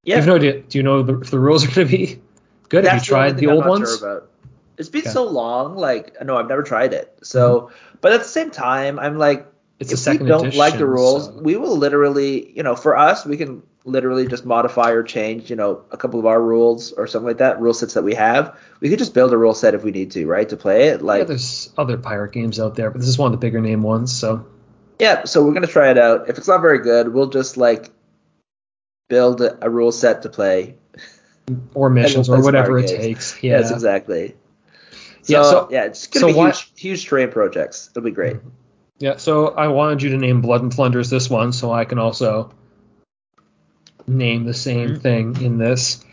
Yeah. 0.04 0.20
Do 0.20 0.22
you 0.22 0.28
know, 0.28 0.38
do, 0.38 0.62
do 0.62 0.78
you 0.78 0.84
know 0.84 1.02
the, 1.02 1.20
if 1.22 1.32
the 1.32 1.40
rules 1.40 1.64
are 1.64 1.68
going 1.74 1.88
to 1.88 1.98
be 1.98 2.22
good? 2.70 2.86
That's 2.86 2.94
Have 2.94 3.02
you 3.02 3.06
tried 3.08 3.32
the, 3.38 3.48
the 3.48 3.52
old 3.52 3.66
ones? 3.66 3.98
Sure 3.98 4.28
it's 4.78 4.90
been 4.90 5.02
okay. 5.02 5.10
so 5.10 5.24
long. 5.24 5.76
Like 5.76 6.24
no, 6.24 6.38
I've 6.38 6.48
never 6.48 6.64
tried 6.64 6.94
it. 6.94 7.18
So, 7.24 7.62
mm-hmm. 7.62 7.98
but 8.02 8.14
at 8.14 8.22
the 8.22 8.28
same 8.28 8.52
time, 8.52 9.00
I'm 9.00 9.18
like, 9.18 9.48
it's 9.80 9.92
if 9.92 9.98
a 9.98 10.02
second 10.02 10.24
we 10.24 10.30
don't 10.30 10.42
edition, 10.42 10.60
like 10.60 10.78
the 10.78 10.86
rules, 10.86 11.26
so. 11.26 11.34
we 11.34 11.58
will 11.58 11.78
literally, 11.78 12.52
you 12.56 12.64
know, 12.64 12.76
for 12.76 12.96
us, 12.96 13.26
we 13.26 13.38
can 13.38 13.64
literally 13.84 14.28
just 14.28 14.46
modify 14.46 14.92
or 14.92 15.04
change, 15.04 15.50
you 15.50 15.56
know, 15.56 15.84
a 15.92 15.98
couple 15.98 16.20
of 16.20 16.26
our 16.26 16.42
rules 16.42 16.92
or 16.92 17.08
something 17.08 17.28
like 17.28 17.38
that, 17.38 17.60
rule 17.60 17.74
sets 17.74 17.94
that 17.94 18.04
we 18.04 18.16
have. 18.16 18.58
We 18.80 18.90
could 18.90 19.00
just 19.00 19.14
build 19.14 19.32
a 19.32 19.38
rule 19.38 19.54
set 19.54 19.76
if 19.76 19.84
we 19.84 19.92
need 19.92 20.12
to, 20.12 20.26
right, 20.26 20.48
to 20.50 20.58
play 20.58 20.88
it. 20.88 21.02
Like, 21.02 21.20
yeah, 21.20 21.26
there's 21.26 21.72
other 21.78 21.98
pirate 21.98 22.32
games 22.32 22.60
out 22.60 22.76
there, 22.76 22.90
but 22.90 23.00
this 23.00 23.10
is 23.10 23.18
one 23.18 23.28
of 23.28 23.40
the 23.40 23.46
bigger 23.46 23.62
name 23.62 23.84
ones, 23.84 24.18
so 24.18 24.48
yeah, 25.00 25.26
so 25.26 25.44
we're 25.44 25.54
gonna 25.54 25.68
try 25.68 25.92
it 25.92 25.98
out. 25.98 26.30
If 26.30 26.38
it's 26.38 26.48
not 26.48 26.62
very 26.62 26.80
good, 26.80 27.14
we'll 27.14 27.30
just 27.30 27.58
like 27.58 27.92
build 29.10 29.42
a, 29.42 29.70
rule 29.70 29.92
set 29.92 30.24
to 30.24 30.30
play, 30.30 30.78
or 31.74 31.90
missions, 31.90 32.30
we'll 32.30 32.40
or 32.40 32.44
whatever 32.44 32.80
it 32.80 32.88
takes. 32.88 33.36
Yeah. 33.44 33.60
Yes, 33.60 33.72
exactly. 33.72 34.36
So, 35.24 35.34
yeah, 35.34 35.44
so 35.44 35.68
yeah, 35.72 35.86
it's 35.86 36.08
gonna 36.08 36.32
so 36.32 36.34
be 36.34 36.40
huge, 36.40 36.72
huge 36.76 37.08
terrain 37.08 37.32
projects. 37.32 37.90
It'll 37.92 38.06
be 38.06 38.12
great. 38.12 38.38
Yeah, 39.00 39.18
so 39.18 39.48
I 39.48 39.68
wanted 39.68 40.02
you 40.04 40.10
to 40.12 40.18
name 40.18 40.42
Blood 40.42 40.62
and 40.62 40.72
Plunders 40.72 41.10
this 41.10 41.30
one, 41.30 41.52
so 41.52 41.72
I 41.72 41.86
can 41.86 42.00
also 42.00 42.52
name 44.08 44.46
the 44.46 44.54
same 44.54 44.90
mm-hmm. 44.90 45.00
thing 45.00 45.42
in 45.42 45.58
this. 45.58 46.04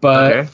But 0.00 0.32
okay. 0.32 0.50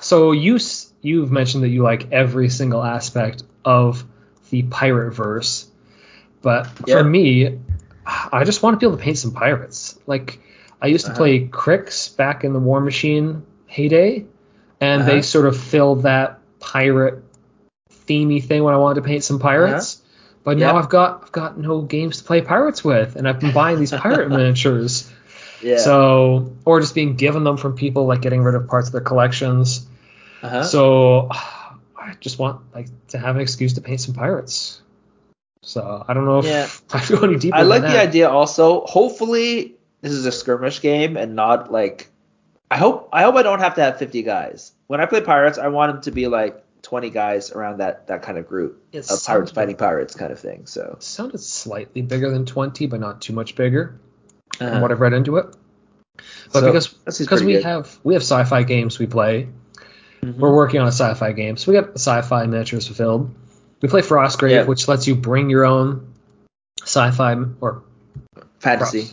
so 0.00 0.32
you 0.32 0.58
you've 1.02 1.30
mentioned 1.30 1.64
that 1.64 1.68
you 1.68 1.82
like 1.82 2.12
every 2.12 2.48
single 2.48 2.82
aspect 2.82 3.42
of 3.64 4.04
the 4.50 4.62
pirate 4.62 5.12
verse. 5.12 5.70
But 6.46 6.68
yeah. 6.86 6.98
for 6.98 7.02
me, 7.02 7.58
I 8.06 8.44
just 8.44 8.62
want 8.62 8.74
to 8.74 8.78
be 8.78 8.86
able 8.86 8.98
to 8.98 9.02
paint 9.02 9.18
some 9.18 9.32
pirates. 9.32 9.98
Like 10.06 10.38
I 10.80 10.86
used 10.86 11.06
to 11.06 11.10
uh-huh. 11.10 11.18
play 11.18 11.48
Cryx 11.48 12.08
back 12.08 12.44
in 12.44 12.52
the 12.52 12.60
Warmachine 12.60 13.42
heyday, 13.66 14.26
and 14.80 15.02
uh-huh. 15.02 15.10
they 15.10 15.22
sort 15.22 15.46
of 15.46 15.60
filled 15.60 16.04
that 16.04 16.38
pirate 16.60 17.24
themey 18.06 18.40
thing 18.40 18.62
when 18.62 18.74
I 18.74 18.76
wanted 18.76 19.02
to 19.02 19.08
paint 19.08 19.24
some 19.24 19.40
pirates. 19.40 19.96
Uh-huh. 19.96 20.38
But 20.44 20.58
now 20.58 20.76
I've 20.76 20.88
got 20.88 21.24
I've 21.24 21.32
got 21.32 21.58
no 21.58 21.82
games 21.82 22.18
to 22.18 22.24
play 22.24 22.42
pirates 22.42 22.84
with, 22.84 23.16
and 23.16 23.28
I've 23.28 23.40
been 23.40 23.52
buying 23.52 23.80
these 23.80 23.90
pirate 23.90 24.28
miniatures. 24.30 25.12
Yeah. 25.60 25.78
So 25.78 26.52
or 26.64 26.78
just 26.80 26.94
being 26.94 27.16
given 27.16 27.42
them 27.42 27.56
from 27.56 27.74
people, 27.74 28.06
like 28.06 28.22
getting 28.22 28.44
rid 28.44 28.54
of 28.54 28.68
parts 28.68 28.86
of 28.86 28.92
their 28.92 29.00
collections. 29.00 29.84
Uh-huh. 30.44 30.62
So 30.62 31.28
I 31.32 32.14
just 32.20 32.38
want 32.38 32.72
like 32.72 32.86
to 33.08 33.18
have 33.18 33.34
an 33.34 33.42
excuse 33.42 33.72
to 33.72 33.80
paint 33.80 34.00
some 34.00 34.14
pirates. 34.14 34.80
So 35.66 36.04
I 36.06 36.14
don't 36.14 36.24
know 36.26 36.38
if 36.38 36.44
yeah. 36.46 36.68
I 36.92 37.04
go 37.08 37.26
any 37.26 37.36
deeper. 37.36 37.56
I 37.56 37.62
like 37.62 37.82
the 37.82 37.88
that. 37.88 38.08
idea 38.08 38.30
also. 38.30 38.82
Hopefully 38.82 39.74
this 40.00 40.12
is 40.12 40.24
a 40.24 40.30
skirmish 40.32 40.80
game 40.80 41.16
and 41.16 41.34
not 41.34 41.72
like 41.72 42.08
I 42.70 42.76
hope 42.76 43.08
I 43.12 43.22
hope 43.22 43.34
I 43.34 43.42
don't 43.42 43.58
have 43.58 43.74
to 43.74 43.82
have 43.82 43.98
50 43.98 44.22
guys. 44.22 44.72
When 44.86 45.00
I 45.00 45.06
play 45.06 45.20
pirates, 45.20 45.58
I 45.58 45.68
want 45.68 45.92
them 45.92 46.02
to 46.02 46.12
be 46.12 46.28
like 46.28 46.62
20 46.82 47.10
guys 47.10 47.50
around 47.50 47.78
that 47.78 48.06
that 48.06 48.22
kind 48.22 48.38
of 48.38 48.46
group 48.46 48.80
It 48.92 49.10
of 49.10 49.24
pirates 49.24 49.50
fighting 49.50 49.74
pirates 49.76 50.14
kind 50.14 50.30
of 50.30 50.38
thing. 50.38 50.66
So 50.66 50.94
It 50.98 51.02
sounded 51.02 51.40
slightly 51.40 52.00
bigger 52.00 52.30
than 52.30 52.46
20, 52.46 52.86
but 52.86 53.00
not 53.00 53.20
too 53.20 53.32
much 53.32 53.56
bigger 53.56 53.98
from 54.56 54.68
uh, 54.68 54.80
what 54.80 54.92
I've 54.92 55.00
read 55.00 55.14
into 55.14 55.36
it. 55.38 55.46
But 56.52 56.60
So, 56.60 56.66
because 56.66 57.18
because 57.18 57.42
we 57.42 57.54
good. 57.54 57.64
have 57.64 57.98
we 58.04 58.14
have 58.14 58.22
sci-fi 58.22 58.62
games 58.62 59.00
we 59.00 59.06
play. 59.06 59.48
Mhm. 60.22 60.38
We're 60.38 60.54
working 60.54 60.80
on 60.80 60.86
a 60.86 60.92
sci-fi 60.92 61.32
game, 61.32 61.56
so 61.56 61.72
we 61.72 61.76
got 61.78 61.92
the 61.92 61.98
sci-fi 61.98 62.46
miniatures 62.46 62.86
fulfilled. 62.86 63.34
We 63.82 63.88
play 63.88 64.00
Frostgrave, 64.02 64.50
Yeah. 64.50 64.64
which 64.64 64.88
lets 64.88 65.06
you 65.06 65.14
bring 65.14 65.50
your 65.50 65.64
own 65.64 66.06
sci-fi 66.82 67.36
or 67.60 67.82
fantasy. 68.60 69.10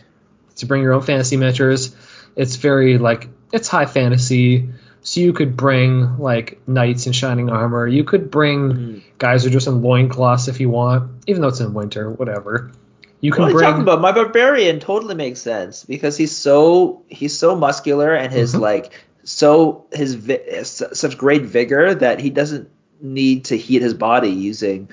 to 0.58 0.66
bring 0.68 0.84
your 0.84 0.94
own 0.94 1.02
fantasy 1.02 1.36
miniatures. 1.38 1.96
It's 2.36 2.56
very 2.58 2.98
like 2.98 3.28
it's 3.52 3.68
high 3.68 3.86
fantasy, 3.88 4.70
so 5.02 5.20
you 5.20 5.34
could 5.34 5.58
bring 5.58 6.18
like 6.20 6.62
knights 6.68 7.08
in 7.08 7.14
shining 7.14 7.50
armor. 7.50 7.88
You 7.88 8.04
could 8.04 8.30
bring 8.32 8.60
Mhm. 8.72 9.02
guys 9.18 9.44
who 9.44 9.50
are 9.50 9.52
just 9.52 9.68
in 9.68 9.82
loincloths 9.82 10.48
if 10.48 10.60
you 10.60 10.70
want, 10.70 11.10
even 11.28 11.42
though 11.42 11.48
it's 11.50 11.60
in 11.60 11.74
winter, 11.74 12.10
whatever. 12.10 12.72
You 13.20 13.32
can 13.32 13.44
What 13.44 13.48
are 13.48 13.52
you 13.52 13.58
bring 13.58 13.70
talking 13.70 13.82
about? 13.84 14.02
My 14.02 14.12
barbarian 14.12 14.80
totally 14.80 15.16
makes 15.16 15.40
sense 15.42 15.84
because 15.86 16.18
he's 16.18 16.36
so 16.36 17.02
he's 17.08 17.38
so 17.38 17.56
muscular 17.56 18.14
and 18.14 18.32
his 18.32 18.54
Mhm. 18.54 18.60
like 18.62 18.92
so 19.24 19.86
his 19.94 20.16
vi- 20.16 20.64
such 20.64 21.18
great 21.18 21.44
vigor 21.44 21.96
that 21.96 22.20
he 22.20 22.30
doesn't 22.30 22.68
need 23.04 23.46
to 23.46 23.58
heat 23.58 23.82
his 23.84 23.94
body 23.94 24.30
using 24.30 24.90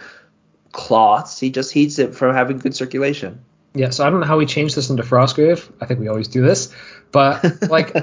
cloths. 0.72 1.38
He 1.40 1.50
just 1.50 1.72
heats 1.72 1.98
it 1.98 2.14
from 2.14 2.34
having 2.34 2.58
good 2.58 2.74
circulation. 2.76 3.40
Yeah, 3.72 3.90
so 3.90 4.04
I 4.06 4.10
don't 4.10 4.20
know 4.20 4.26
how 4.26 4.36
we 4.38 4.46
changed 4.46 4.74
this 4.76 4.90
into 4.90 5.02
Frostgrave. 5.04 5.70
I 5.80 5.86
think 5.86 6.00
we 6.00 6.08
always 6.08 6.28
do 6.28 6.42
this, 6.42 6.74
but 7.12 7.62
like, 7.70 7.96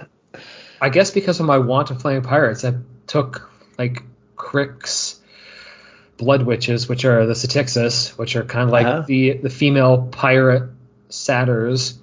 I 0.81 0.89
guess 0.89 1.11
because 1.11 1.39
of 1.39 1.45
my 1.45 1.57
want 1.57 1.91
of 1.91 1.99
playing 1.99 2.21
pirates, 2.21 2.63
I 2.63 2.73
took 3.05 3.51
like 3.77 4.01
Cryx 4.37 5.19
Blood 6.17 6.43
Witches, 6.43 6.87
which 6.87 7.03
are 7.05 7.25
the 7.25 7.33
Satyxis, 7.33 8.17
which 8.17 8.35
are 8.37 8.43
kind 8.43 8.63
of 8.63 8.69
like 8.71 8.85
Uh-huh. 8.87 9.03
the 9.07 9.33
the 9.33 9.49
female 9.49 10.07
pirate 10.11 10.69
satyrs, 11.09 11.99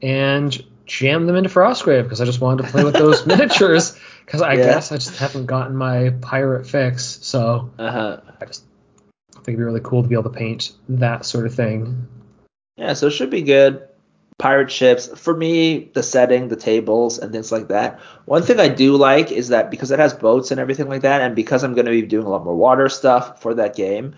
and 0.00 0.56
jammed 0.86 1.28
them 1.28 1.36
into 1.36 1.48
Frostgrave 1.50 2.04
because 2.04 2.20
I 2.20 2.24
just 2.24 2.40
wanted 2.40 2.64
to 2.64 2.70
play 2.70 2.84
with 2.84 2.94
those 2.94 3.26
miniatures. 3.26 3.98
Because 4.30 4.42
I 4.42 4.52
Yeah. 4.52 4.66
guess 4.66 4.92
I 4.92 4.96
just 4.96 5.16
haven't 5.16 5.46
gotten 5.46 5.74
my 5.74 6.10
pirate 6.20 6.64
fix, 6.64 7.18
so 7.20 7.70
Uh 7.76 7.90
huh. 7.90 8.20
I 8.40 8.44
just 8.44 8.64
think 9.34 9.48
it'd 9.48 9.58
be 9.58 9.64
really 9.64 9.80
cool 9.82 10.02
to 10.04 10.08
be 10.08 10.14
able 10.14 10.30
to 10.30 10.38
paint 10.38 10.70
that 10.88 11.24
sort 11.24 11.46
of 11.46 11.54
thing. 11.54 12.06
Yeah, 12.76 12.92
so 12.92 13.08
it 13.08 13.10
should 13.10 13.30
be 13.30 13.42
good. 13.42 13.82
Pirate 14.38 14.70
ships. 14.70 15.08
For 15.18 15.36
me, 15.36 15.90
the 15.92 16.04
setting, 16.04 16.46
the 16.46 16.54
tables, 16.54 17.18
and 17.18 17.32
things 17.32 17.50
like 17.50 17.68
that. 17.68 17.98
One 18.24 18.42
thing 18.42 18.60
I 18.60 18.68
do 18.68 18.96
like 18.96 19.32
is 19.32 19.48
that 19.48 19.68
because 19.68 19.90
it 19.90 19.98
has 19.98 20.14
boats 20.14 20.52
and 20.52 20.60
everything 20.60 20.88
like 20.88 21.02
that, 21.02 21.22
and 21.22 21.34
because 21.34 21.64
I'm 21.64 21.74
going 21.74 21.86
to 21.86 21.90
be 21.90 22.02
doing 22.02 22.24
a 22.24 22.30
lot 22.30 22.44
more 22.44 22.54
water 22.54 22.88
stuff 22.88 23.42
for 23.42 23.54
that 23.54 23.74
game, 23.74 24.14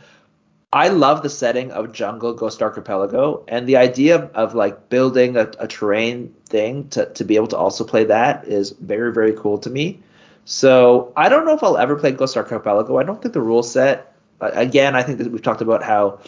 I 0.73 0.89
love 0.89 1.23
the 1.23 1.31
setting 1.31 1.71
of 1.73 1.93
Jungle 1.93 2.35
Ghost 2.35 2.63
Archipelago 2.63 3.45
and 3.49 3.67
the 3.67 3.79
idea 3.79 4.17
of, 4.17 4.31
of 4.35 4.55
like 4.55 4.91
building 4.91 5.37
a, 5.37 5.51
a 5.59 5.67
terrain 5.67 6.35
thing 6.53 6.87
to, 6.91 7.07
to 7.15 7.25
be 7.25 7.35
able 7.37 7.49
to 7.49 7.57
also 7.57 7.83
play 7.85 8.05
that 8.05 8.45
is 8.47 8.71
very, 8.71 9.13
very 9.13 9.33
cool 9.33 9.59
to 9.59 9.71
me. 9.71 9.99
So 10.45 11.13
I 11.17 11.29
don't 11.29 11.45
know 11.47 11.55
if 11.55 11.63
I'll 11.65 11.79
ever 11.79 11.97
play 11.97 12.13
Ghost 12.13 12.37
Archipelago. 12.37 12.99
I 12.99 13.03
don't 13.03 13.21
think 13.21 13.35
the 13.35 13.41
rule 13.41 13.63
set. 13.63 14.15
uh, 14.41 14.51
Again, 14.55 14.95
I 14.95 15.03
think 15.03 15.19
that 15.19 15.33
we've 15.33 15.43
talked 15.43 15.63
about 15.63 15.83
how 15.83 16.21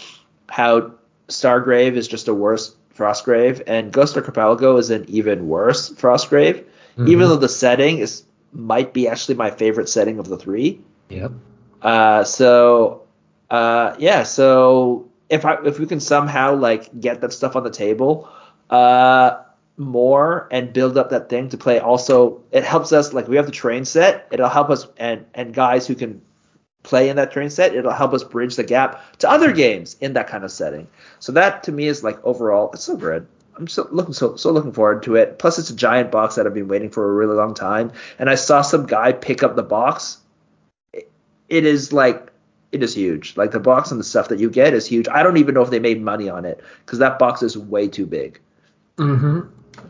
how 0.49 0.93
Stargrave 1.29 1.95
is 1.97 2.09
just 2.09 2.29
a 2.29 2.35
worse 2.35 2.75
Frostgrave, 2.97 3.63
and 3.67 3.93
Ghost 3.93 4.17
Archipelago 4.17 4.77
is 4.77 4.91
an 4.91 5.05
even 5.09 5.49
worse 5.49 5.91
Frostgrave. 5.91 6.65
Mhm. 6.97 7.09
Even 7.09 7.29
though 7.29 7.37
the 7.37 7.49
setting 7.49 7.99
is 7.99 8.23
might 8.53 8.93
be 8.95 9.09
actually 9.09 9.35
my 9.35 9.51
favorite 9.51 9.89
setting 9.89 10.19
of 10.19 10.29
the 10.29 10.37
three. 10.37 10.81
Yep. 11.09 11.33
Uh, 11.83 12.23
so 12.23 13.03
uh, 13.51 13.95
yeah, 13.99 14.23
so 14.23 15.09
if 15.29 15.45
I 15.45 15.59
if 15.65 15.79
we 15.81 15.87
can 15.87 16.01
somehow 16.01 16.55
like 16.55 16.89
get 17.01 17.21
that 17.21 17.33
stuff 17.33 17.57
on 17.57 17.65
the 17.65 17.71
table, 17.71 18.29
uh, 18.71 19.43
more 19.77 20.49
and 20.51 20.73
build 20.73 20.97
up 20.97 21.11
that 21.11 21.29
thing 21.29 21.49
to 21.49 21.57
play. 21.59 21.79
Also, 21.79 22.41
it 22.53 22.65
helps 22.65 22.93
us 22.93 23.13
like 23.13 23.29
we 23.29 23.37
have 23.37 23.47
the 23.47 23.53
train 23.53 23.85
set. 23.85 24.29
It'll 24.31 24.49
help 24.49 24.71
us 24.71 24.87
and 24.97 25.25
and 25.35 25.53
guys 25.53 25.87
who 25.87 25.95
can 25.95 26.23
play 26.83 27.09
in 27.09 27.17
that 27.17 27.33
train 27.33 27.51
set. 27.51 27.75
It'll 27.75 27.91
help 27.93 28.13
us 28.13 28.23
bridge 28.23 28.57
the 28.57 28.63
gap 28.65 29.03
to 29.19 29.29
other 29.31 29.53
games 29.53 29.97
in 30.01 30.13
that 30.13 30.29
kind 30.29 30.45
of 30.45 30.53
setting. 30.53 30.87
So 31.19 31.33
that 31.33 31.63
to 31.65 31.73
me 31.73 31.87
is 31.87 32.05
like 32.05 32.25
overall, 32.25 32.71
it's 32.73 32.85
so 32.85 32.97
good. 32.97 33.27
I'm 33.57 33.69
so 33.69 33.89
looking 33.91 34.15
so 34.15 34.37
so 34.37 34.51
looking 34.51 34.73
forward 34.73 35.03
to 35.05 35.17
it. 35.17 35.39
Plus, 35.39 35.59
it's 35.59 35.71
a 35.71 35.77
giant 35.77 36.11
box 36.11 36.35
that 36.35 36.47
I've 36.47 36.55
been 36.55 36.69
waiting 36.69 36.91
for 36.91 37.09
a 37.09 37.13
really 37.13 37.37
long 37.37 37.55
time, 37.55 37.93
and 38.19 38.29
I 38.31 38.35
saw 38.35 38.63
some 38.63 38.87
guy 38.87 39.13
pick 39.13 39.43
up 39.43 39.57
the 39.57 39.63
box. 39.63 40.19
It- 40.93 41.11
it 41.49 41.65
is 41.67 41.93
like 41.93 42.31
it 42.73 42.83
is 42.83 42.95
huge. 42.95 43.37
Like 43.37 43.53
the 43.53 43.61
box 43.61 43.91
and 43.93 44.01
the 44.01 44.05
stuff 44.05 44.29
that 44.29 44.41
you 44.41 44.51
get 44.51 44.75
is 44.75 44.87
huge. 44.87 45.07
I 45.09 45.23
don't 45.23 45.37
even 45.37 45.55
know 45.55 45.63
if 45.63 45.71
they 45.71 45.79
made 45.79 46.03
money 46.03 46.29
on 46.29 46.45
it 46.45 46.61
because 46.85 46.99
that 46.99 47.19
box 47.21 47.43
is 47.43 47.57
way 47.57 47.87
too 47.87 48.07
big. 48.07 48.41
Mm-hmm. 48.99 49.41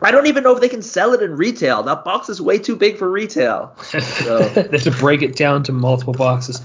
I 0.05 0.11
don't 0.11 0.27
even 0.27 0.43
know 0.43 0.53
if 0.53 0.61
they 0.61 0.69
can 0.69 0.83
sell 0.83 1.13
it 1.13 1.21
in 1.23 1.35
retail. 1.35 1.81
That 1.83 2.03
box 2.05 2.29
is 2.29 2.39
way 2.39 2.59
too 2.59 2.75
big 2.75 2.97
for 2.97 3.09
retail. 3.09 3.75
So- 3.81 4.39
they 4.49 4.61
have 4.77 4.83
to 4.83 4.91
break 4.91 5.23
it 5.23 5.35
down 5.35 5.63
to 5.63 5.71
multiple 5.71 6.13
boxes. 6.13 6.61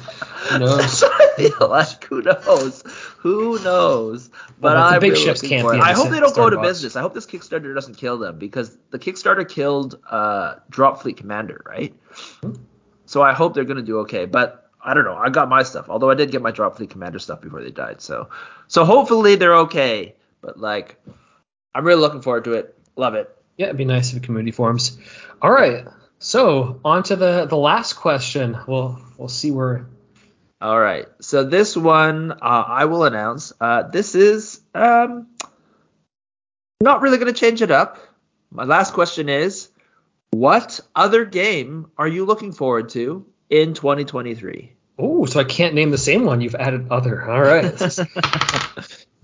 Who 0.50 0.58
knows? 0.58 0.76
That's 1.00 1.02
what 1.02 1.12
I 1.20 1.36
feel 1.36 1.68
like. 1.68 2.04
Who 2.04 2.22
knows? 2.22 2.82
Who 3.18 3.58
knows? 3.64 4.28
But 4.60 4.74
Well, 4.74 4.82
I'm 4.82 5.00
big 5.00 5.12
really 5.12 5.24
ships 5.24 5.40
can't. 5.40 5.66
I 5.66 5.92
hope 5.92 6.10
they 6.10 6.20
don't 6.20 6.34
go 6.36 6.50
to 6.50 6.56
box. 6.56 6.68
business. 6.68 6.96
I 6.96 7.00
hope 7.00 7.14
this 7.14 7.26
Kickstarter 7.26 7.74
doesn't 7.74 7.96
kill 7.96 8.18
them 8.18 8.38
because 8.38 8.76
the 8.90 8.98
Kickstarter 8.98 9.48
killed 9.48 9.98
uh, 10.10 10.56
Drop 10.68 11.00
Fleet 11.00 11.16
Commander, 11.16 11.62
right? 11.66 11.94
Hmm. 12.42 12.52
So 13.06 13.22
I 13.22 13.32
hope 13.32 13.54
they're 13.54 13.64
gonna 13.64 13.82
do 13.82 14.00
okay. 14.00 14.26
But 14.26 14.70
I 14.82 14.94
don't 14.94 15.04
know. 15.04 15.16
I 15.16 15.30
got 15.30 15.48
my 15.48 15.62
stuff. 15.62 15.88
Although 15.88 16.10
I 16.10 16.14
did 16.14 16.30
get 16.30 16.42
my 16.42 16.50
Drop 16.50 16.76
Fleet 16.76 16.90
Commander 16.90 17.18
stuff 17.18 17.40
before 17.40 17.62
they 17.62 17.70
died. 17.70 18.00
So 18.02 18.28
so 18.68 18.84
hopefully 18.84 19.34
they're 19.36 19.56
okay. 19.60 20.14
But 20.42 20.58
like, 20.58 20.96
I'm 21.74 21.84
really 21.84 22.00
looking 22.00 22.22
forward 22.22 22.44
to 22.44 22.52
it. 22.52 22.76
Love 23.00 23.14
it. 23.14 23.34
Yeah, 23.56 23.66
it'd 23.66 23.78
be 23.78 23.86
nice 23.86 24.12
if 24.12 24.20
community 24.20 24.50
forums. 24.52 24.98
All 25.40 25.50
right, 25.50 25.86
so 26.18 26.80
on 26.84 27.02
to 27.04 27.16
the 27.16 27.46
the 27.46 27.56
last 27.56 27.94
question. 27.94 28.58
We'll 28.68 29.00
we'll 29.16 29.28
see 29.28 29.50
where. 29.50 29.86
All 30.60 30.78
right. 30.78 31.06
So 31.22 31.44
this 31.44 31.74
one 31.74 32.32
uh, 32.32 32.36
I 32.42 32.84
will 32.84 33.04
announce. 33.04 33.54
Uh, 33.58 33.84
this 33.88 34.14
is 34.14 34.60
um, 34.74 35.28
not 36.82 37.00
really 37.00 37.16
going 37.16 37.32
to 37.32 37.40
change 37.40 37.62
it 37.62 37.70
up. 37.70 37.96
My 38.50 38.64
last 38.64 38.92
question 38.92 39.30
is, 39.30 39.70
what 40.30 40.80
other 40.94 41.24
game 41.24 41.90
are 41.96 42.06
you 42.08 42.26
looking 42.26 42.52
forward 42.52 42.90
to 42.90 43.24
in 43.48 43.72
2023? 43.72 44.74
Oh, 44.98 45.24
so 45.24 45.40
I 45.40 45.44
can't 45.44 45.74
name 45.74 45.90
the 45.90 45.96
same 45.96 46.24
one. 46.24 46.42
You've 46.42 46.54
added 46.54 46.88
other. 46.90 47.30
All 47.30 47.40
right, 47.40 47.64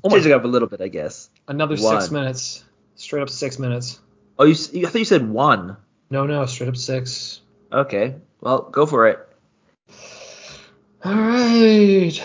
Oh 0.02 0.08
my- 0.08 0.14
Change 0.16 0.26
it 0.26 0.32
up 0.32 0.44
a 0.44 0.48
little 0.48 0.68
bit, 0.68 0.80
I 0.80 0.88
guess. 0.88 1.28
another 1.46 1.76
six 1.76 2.10
minutes. 2.10 2.64
Straight 2.96 3.22
up 3.22 3.30
six 3.30 3.58
minutes. 3.58 4.00
Oh, 4.38 4.44
you, 4.44 4.52
I 4.52 4.90
thought 4.90 4.98
you 4.98 5.04
said 5.04 5.28
one. 5.28 5.76
No, 6.10 6.26
no, 6.26 6.44
straight 6.46 6.68
up 6.68 6.76
six. 6.76 7.40
Okay. 7.72 8.16
Well, 8.40 8.62
go 8.62 8.86
for 8.86 9.08
it. 9.08 9.28
All 11.04 11.14
right. 11.14 12.22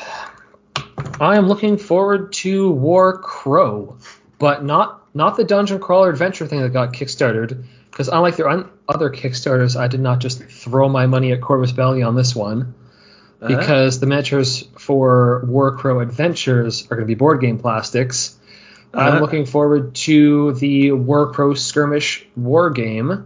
I 1.20 1.38
am 1.38 1.48
looking 1.48 1.78
forward 1.78 2.34
to 2.34 2.72
Warcrow, 2.72 3.98
but 4.40 4.64
not 4.64 5.14
not 5.14 5.38
the 5.38 5.44
dungeon 5.44 5.80
crawler 5.80 6.10
adventure 6.10 6.48
thing 6.48 6.62
that 6.62 6.70
got 6.70 6.94
kickstarted. 6.94 7.66
Because 7.90 8.08
unlike 8.08 8.38
their 8.38 8.50
un- 8.50 8.70
other 8.88 9.10
kickstarters, 9.10 9.80
I 9.80 9.88
did 9.88 10.00
not 10.00 10.20
just 10.20 10.42
throw 10.44 10.88
my 10.88 11.06
money 11.06 11.34
at 11.34 11.42
Corvus 11.42 11.74
Belli 11.74 12.02
on 12.02 12.16
this 12.16 12.34
one. 12.34 12.74
Uh-huh. 13.42 13.48
Because 13.48 14.00
the 14.00 14.06
miniatures 14.06 14.68
for 14.78 15.44
Warcrow 15.46 16.00
Adventures 16.00 16.86
are 16.86 16.96
going 16.96 17.02
to 17.02 17.06
be 17.06 17.16
board 17.16 17.42
game 17.42 17.60
plastics. 17.60 18.38
I'm 18.94 19.08
Uh-huh. 19.08 19.20
looking 19.22 19.46
forward 19.46 19.96
to 19.96 20.54
the 20.54 20.92
War 20.92 21.56
Skirmish 21.56 22.26
War 22.36 22.70
game 22.70 23.26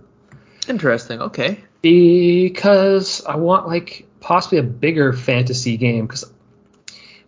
Interesting. 0.67 1.21
Okay. 1.21 1.59
because 1.81 3.23
I 3.25 3.35
want 3.35 3.67
like 3.67 4.07
possibly 4.19 4.57
a 4.59 4.63
bigger 4.63 5.13
fantasy 5.13 5.77
game 5.77 6.05
because 6.07 6.25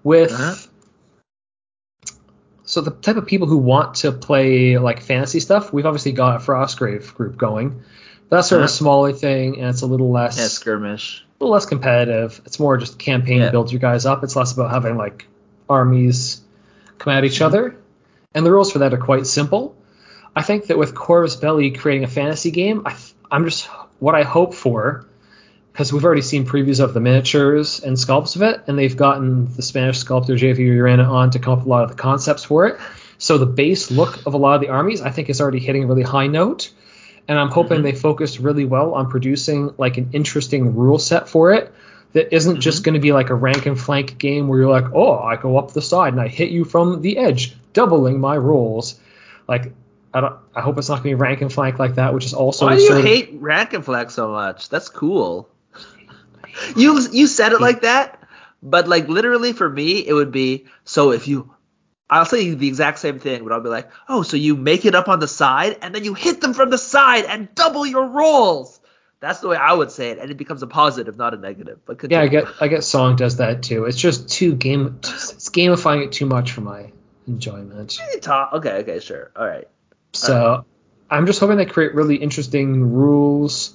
with 0.03 0.31
Uh-huh. 0.31 0.55
so 2.63 2.81
the 2.81 2.91
type 2.91 3.15
of 3.17 3.25
people 3.25 3.47
who 3.47 3.57
want 3.57 3.95
to 3.95 4.11
play 4.11 4.77
like 4.77 5.01
fantasy 5.01 5.39
stuff, 5.39 5.71
we've 5.71 5.85
obviously 5.85 6.11
got 6.11 6.35
a 6.35 6.39
Frostgrave 6.43 7.13
group 7.15 7.37
going. 7.37 7.81
That's 8.29 8.49
sort 8.49 8.59
of 8.59 8.63
a 8.63 8.65
Uh-huh. 8.65 8.73
smaller 8.73 9.13
thing, 9.13 9.57
and 9.59 9.69
it's 9.69 9.83
a 9.83 9.85
little 9.87 10.11
less 10.11 10.37
Yeah, 10.37 10.47
skirmish. 10.47 11.23
a 11.39 11.43
little 11.43 11.53
less 11.53 11.65
competitive. 11.65 12.41
It's 12.45 12.59
more 12.59 12.75
just 12.77 12.99
campaign 12.99 13.39
Yeah. 13.39 13.51
build 13.51 13.71
you 13.71 13.79
guys 13.79 14.05
up. 14.05 14.23
It's 14.23 14.35
less 14.35 14.51
about 14.51 14.69
having 14.71 14.97
like 14.97 15.25
armies 15.69 16.41
come 16.97 17.13
at 17.13 17.17
Mm-hmm. 17.23 17.25
each 17.25 17.41
other. 17.41 17.75
And 18.37 18.45
the 18.45 18.51
rules 18.51 18.71
for 18.71 18.77
that 18.79 18.93
are 18.93 18.97
quite 18.97 19.25
simple. 19.25 19.75
I 20.35 20.43
think 20.43 20.67
that 20.67 20.77
with 20.77 20.93
Corvus 20.93 21.35
Belli 21.35 21.71
creating 21.71 22.03
a 22.03 22.07
fantasy 22.07 22.51
game, 22.51 22.83
I, 22.85 22.95
I'm 23.31 23.45
just 23.45 23.65
what 23.97 24.13
I 24.13 24.21
hope 24.21 24.53
for, 24.53 25.07
because 25.73 25.91
we've 25.91 26.05
already 26.05 26.21
seen 26.21 26.45
previews 26.45 26.79
of 26.79 26.93
the 26.93 26.99
miniatures 26.99 27.79
and 27.79 27.97
sculpts 27.97 28.35
of 28.35 28.43
it, 28.43 28.61
and 28.67 28.77
they've 28.77 28.95
gotten 28.95 29.51
the 29.55 29.63
Spanish 29.63 29.97
sculptor 29.97 30.35
JV 30.35 30.59
Urana 30.59 31.11
on 31.11 31.31
to 31.31 31.39
come 31.39 31.53
up 31.53 31.59
with 31.61 31.65
a 31.65 31.69
lot 31.69 31.83
of 31.85 31.89
the 31.89 31.95
concepts 31.95 32.43
for 32.43 32.67
it. 32.67 32.79
So 33.17 33.39
the 33.39 33.47
base 33.47 33.89
look 33.89 34.27
of 34.27 34.35
a 34.35 34.37
lot 34.37 34.53
of 34.53 34.61
the 34.61 34.69
armies, 34.69 35.01
I 35.01 35.09
think, 35.09 35.31
is 35.31 35.41
already 35.41 35.57
hitting 35.57 35.85
a 35.85 35.87
really 35.87 36.03
high 36.03 36.27
note. 36.27 36.71
and 37.27 37.39
I'm 37.39 37.49
hoping 37.49 37.77
mm-hmm. 37.77 37.85
they 37.85 37.93
focus 37.93 38.39
really 38.39 38.65
well 38.65 38.93
on 38.93 39.09
producing 39.09 39.73
like 39.79 39.97
an 39.97 40.11
interesting 40.13 40.75
rule 40.75 40.99
set 40.99 41.27
for 41.27 41.53
it 41.53 41.73
that 42.13 42.33
isn't 42.33 42.53
mm-hmm. 42.53 42.61
just 42.61 42.83
going 42.83 42.93
to 42.93 43.01
be 43.01 43.13
like 43.13 43.29
a 43.31 43.35
rank 43.35 43.65
and 43.65 43.79
flank 43.79 44.17
game 44.17 44.47
where 44.47 44.59
you're 44.59 44.69
like, 44.69 44.93
oh, 44.93 45.17
I 45.17 45.35
go 45.37 45.57
up 45.57 45.71
the 45.71 45.81
side 45.81 46.13
and 46.13 46.21
I 46.21 46.27
hit 46.27 46.51
you 46.51 46.65
from 46.65 47.01
the 47.01 47.17
edge, 47.17 47.55
doubling 47.77 48.19
my 48.19 48.35
rolls. 48.35 48.99
Like, 49.47 49.71
I 50.11 50.21
don't. 50.21 50.35
I 50.55 50.61
hope 50.61 50.79
it's 50.79 50.89
not 50.89 51.03
going 51.03 51.11
to 51.13 51.17
be 51.17 51.21
rank 51.21 51.41
and 51.41 51.53
flank 51.53 51.77
like 51.77 51.95
that, 51.95 52.13
which 52.13 52.25
is 52.25 52.33
also. 52.33 52.65
Why 52.65 52.75
do 52.75 52.81
you 52.81 52.95
hate 52.95 53.29
rank 53.33 53.73
and 53.73 53.85
flank 53.85 54.09
so 54.09 54.31
much? 54.31 54.69
That's 54.69 54.89
cool. 54.89 55.47
you 56.75 56.99
you 57.11 57.27
said 57.27 57.51
it 57.53 57.61
like 57.61 57.81
that, 57.81 58.23
but 58.63 58.87
like 58.87 59.07
literally 59.07 59.53
for 59.53 59.69
me, 59.69 60.05
it 60.05 60.13
would 60.13 60.31
be 60.31 60.65
so 60.85 61.11
if 61.11 61.27
you 61.27 61.53
I'll 62.09 62.25
say 62.25 62.53
the 62.53 62.67
exact 62.67 62.97
same 62.97 63.19
thing, 63.19 63.43
but 63.43 63.53
I'll 63.53 63.61
be 63.61 63.69
like, 63.69 63.91
oh, 64.09 64.23
so 64.23 64.37
you 64.37 64.55
make 64.55 64.85
it 64.85 64.95
up 64.95 65.07
on 65.07 65.19
the 65.19 65.27
side 65.27 65.77
and 65.81 65.93
then 65.93 66.03
you 66.03 66.15
hit 66.15 66.41
them 66.41 66.53
from 66.53 66.71
the 66.71 66.77
side 66.77 67.25
and 67.25 67.53
double 67.53 67.85
your 67.85 68.07
rolls. 68.07 68.79
That's 69.19 69.39
the 69.39 69.49
way 69.49 69.57
I 69.57 69.73
would 69.73 69.91
say 69.91 70.11
it, 70.11 70.19
and 70.19 70.31
it 70.31 70.37
becomes 70.37 70.63
a 70.63 70.67
positive, 70.67 71.17
not 71.17 71.33
a 71.33 71.37
negative. 71.37 71.79
But 71.85 71.99
continue. 71.99 72.23
yeah, 72.23 72.25
I 72.25 72.27
get 72.27 72.45
I 72.61 72.67
get 72.67 72.83
Song 72.83 73.15
does 73.15 73.37
that 73.37 73.63
too. 73.63 73.85
It's 73.85 73.97
just 73.97 74.29
too 74.29 74.55
game, 74.55 74.99
it's 74.99 75.49
gamifying 75.49 76.05
it 76.05 76.11
too 76.11 76.25
much 76.27 76.51
for 76.51 76.61
my 76.61 76.91
enjoyment. 77.27 77.97
Okay, 78.25 78.71
okay, 78.71 78.99
sure, 78.99 79.31
all 79.35 79.47
right. 79.47 79.67
So 80.13 80.49
right. 80.49 80.63
I'm 81.09 81.25
just 81.25 81.39
hoping 81.39 81.57
they 81.57 81.65
create 81.65 81.93
really 81.95 82.15
interesting 82.15 82.93
rules 82.93 83.73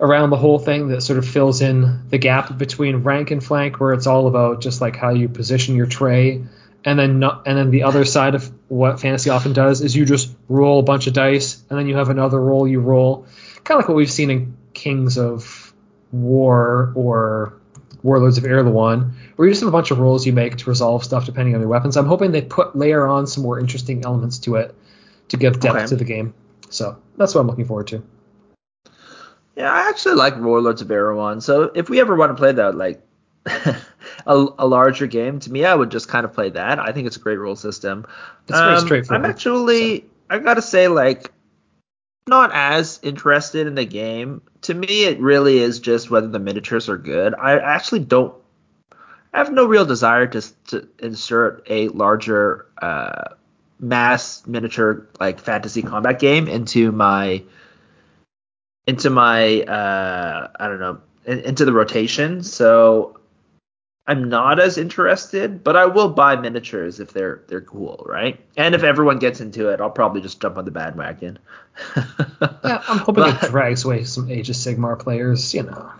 around 0.00 0.30
the 0.30 0.36
whole 0.36 0.58
thing 0.58 0.88
that 0.88 1.02
sort 1.02 1.18
of 1.18 1.28
fills 1.28 1.60
in 1.60 2.08
the 2.08 2.18
gap 2.18 2.56
between 2.56 2.96
rank 2.98 3.30
and 3.30 3.44
flank, 3.44 3.78
where 3.78 3.92
it's 3.92 4.06
all 4.06 4.26
about 4.26 4.62
just 4.62 4.80
like 4.80 4.96
how 4.96 5.10
you 5.10 5.28
position 5.28 5.76
your 5.76 5.86
tray 5.86 6.42
and 6.84 6.98
then 6.98 7.18
not, 7.18 7.46
and 7.46 7.58
then 7.58 7.70
the 7.70 7.82
other 7.82 8.04
side 8.04 8.34
of 8.34 8.50
what 8.68 9.00
fantasy 9.00 9.30
often 9.30 9.52
does 9.52 9.80
is 9.80 9.94
you 9.94 10.04
just 10.04 10.34
roll 10.48 10.80
a 10.80 10.82
bunch 10.82 11.06
of 11.06 11.12
dice 11.12 11.62
and 11.68 11.78
then 11.78 11.86
you 11.86 11.96
have 11.96 12.08
another 12.08 12.40
roll 12.40 12.66
you 12.66 12.80
roll 12.80 13.26
kind 13.64 13.78
of 13.78 13.82
like 13.82 13.88
what 13.88 13.96
we've 13.96 14.10
seen 14.10 14.30
in 14.30 14.56
kings 14.72 15.18
of 15.18 15.74
war 16.12 16.92
or 16.94 17.59
warlords 18.02 18.38
of 18.38 18.44
Erehwon, 18.44 19.12
where 19.36 19.48
you 19.48 19.52
just 19.52 19.62
have 19.62 19.68
a 19.68 19.72
bunch 19.72 19.90
of 19.90 19.98
rolls 19.98 20.26
you 20.26 20.32
make 20.32 20.56
to 20.56 20.68
resolve 20.68 21.04
stuff 21.04 21.26
depending 21.26 21.54
on 21.54 21.60
your 21.60 21.68
weapons 21.68 21.96
i'm 21.96 22.06
hoping 22.06 22.32
they 22.32 22.42
put 22.42 22.76
layer 22.76 23.06
on 23.06 23.26
some 23.26 23.42
more 23.42 23.58
interesting 23.58 24.04
elements 24.04 24.38
to 24.38 24.56
it 24.56 24.74
to 25.28 25.36
give 25.36 25.60
depth 25.60 25.76
okay. 25.76 25.86
to 25.86 25.96
the 25.96 26.04
game 26.04 26.34
so 26.68 26.96
that's 27.16 27.34
what 27.34 27.40
i'm 27.40 27.46
looking 27.46 27.64
forward 27.64 27.86
to 27.86 28.02
yeah 29.56 29.72
i 29.72 29.88
actually 29.88 30.14
like 30.14 30.36
warlords 30.38 30.82
of 30.82 30.88
Erehwon. 30.88 31.42
so 31.42 31.70
if 31.74 31.88
we 31.88 32.00
ever 32.00 32.16
want 32.16 32.30
to 32.30 32.34
play 32.34 32.52
that 32.52 32.74
like 32.74 33.02
a, 33.46 34.46
a, 34.58 34.66
larger 34.66 35.06
game, 35.06 35.40
to 35.40 35.50
me, 35.50 35.64
I 35.64 35.74
would 35.74 35.90
just 35.90 36.08
kind 36.08 36.26
of 36.26 36.32
play 36.34 36.50
that. 36.50 36.78
I 36.78 36.92
think 36.92 37.06
it's 37.06 37.16
a 37.16 37.20
great 37.20 37.38
rule 37.38 37.56
system. 37.56 38.06
It's 38.48 38.58
very 38.58 38.74
um, 38.74 38.84
straightforward. 38.84 39.24
I'm 39.24 39.30
actually, 39.30 40.00
so. 40.00 40.04
I 40.28 40.38
gotta 40.40 40.60
say, 40.60 40.88
like, 40.88 41.32
not 42.26 42.50
as 42.52 43.00
interested 43.02 43.66
in 43.66 43.74
the 43.74 43.84
game. 43.84 44.42
To 44.62 44.74
me, 44.74 45.04
it 45.04 45.20
really 45.20 45.58
is 45.58 45.80
just 45.80 46.10
whether 46.10 46.28
the 46.28 46.38
miniatures 46.38 46.88
are 46.88 46.98
good. 46.98 47.34
I 47.34 47.58
actually 47.58 48.00
don't. 48.00 48.34
I 49.32 49.38
have 49.38 49.52
no 49.52 49.66
real 49.66 49.86
desire 49.86 50.26
to, 50.26 50.42
to 50.68 50.88
insert 50.98 51.66
a 51.68 51.88
larger 51.88 52.66
uh, 52.80 53.34
mass 53.78 54.46
miniature 54.46 55.08
like 55.18 55.40
fantasy 55.40 55.82
combat 55.82 56.18
game 56.18 56.48
into 56.48 56.92
my 56.92 57.42
into 58.86 59.10
my 59.10 59.62
uh, 59.62 60.48
I 60.58 60.68
don't 60.68 60.80
know 60.80 61.00
into 61.26 61.64
the 61.64 61.72
rotation. 61.72 62.42
So 62.42 63.19
I'm 64.10 64.28
not 64.28 64.58
as 64.58 64.76
interested, 64.76 65.62
but 65.62 65.76
I 65.76 65.86
will 65.86 66.08
buy 66.08 66.34
miniatures 66.34 66.98
if 66.98 67.12
they're 67.12 67.42
they're 67.46 67.60
cool, 67.60 68.04
right? 68.08 68.40
And 68.56 68.74
if 68.74 68.82
everyone 68.82 69.20
gets 69.20 69.40
into 69.40 69.68
it, 69.68 69.80
I'll 69.80 69.88
probably 69.88 70.20
just 70.20 70.42
jump 70.42 70.58
on 70.58 70.64
the 70.64 70.72
bandwagon. 70.72 71.38
yeah, 71.96 72.82
I'm 72.88 72.98
hoping 72.98 73.22
but, 73.22 73.44
it 73.44 73.50
drags 73.50 73.84
away 73.84 74.02
some 74.02 74.28
Age 74.28 74.50
of 74.50 74.56
Sigmar 74.56 74.98
players, 74.98 75.54
you 75.54 75.62
know. 75.62 75.92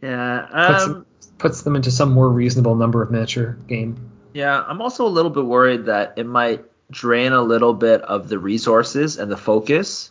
Yeah. 0.00 0.46
Um, 0.50 0.72
puts, 0.72 0.84
them, 0.86 1.06
puts 1.36 1.62
them 1.62 1.76
into 1.76 1.90
some 1.90 2.10
more 2.10 2.30
reasonable 2.30 2.74
number 2.74 3.02
of 3.02 3.10
miniature 3.10 3.58
game. 3.68 3.98
Yeah, 4.32 4.64
I'm 4.66 4.80
also 4.80 5.06
a 5.06 5.12
little 5.12 5.30
bit 5.30 5.44
worried 5.44 5.84
that 5.84 6.14
it 6.16 6.24
might 6.24 6.64
drain 6.90 7.34
a 7.34 7.42
little 7.42 7.74
bit 7.74 8.00
of 8.00 8.30
the 8.30 8.38
resources 8.38 9.18
and 9.18 9.30
the 9.30 9.36
focus 9.36 10.08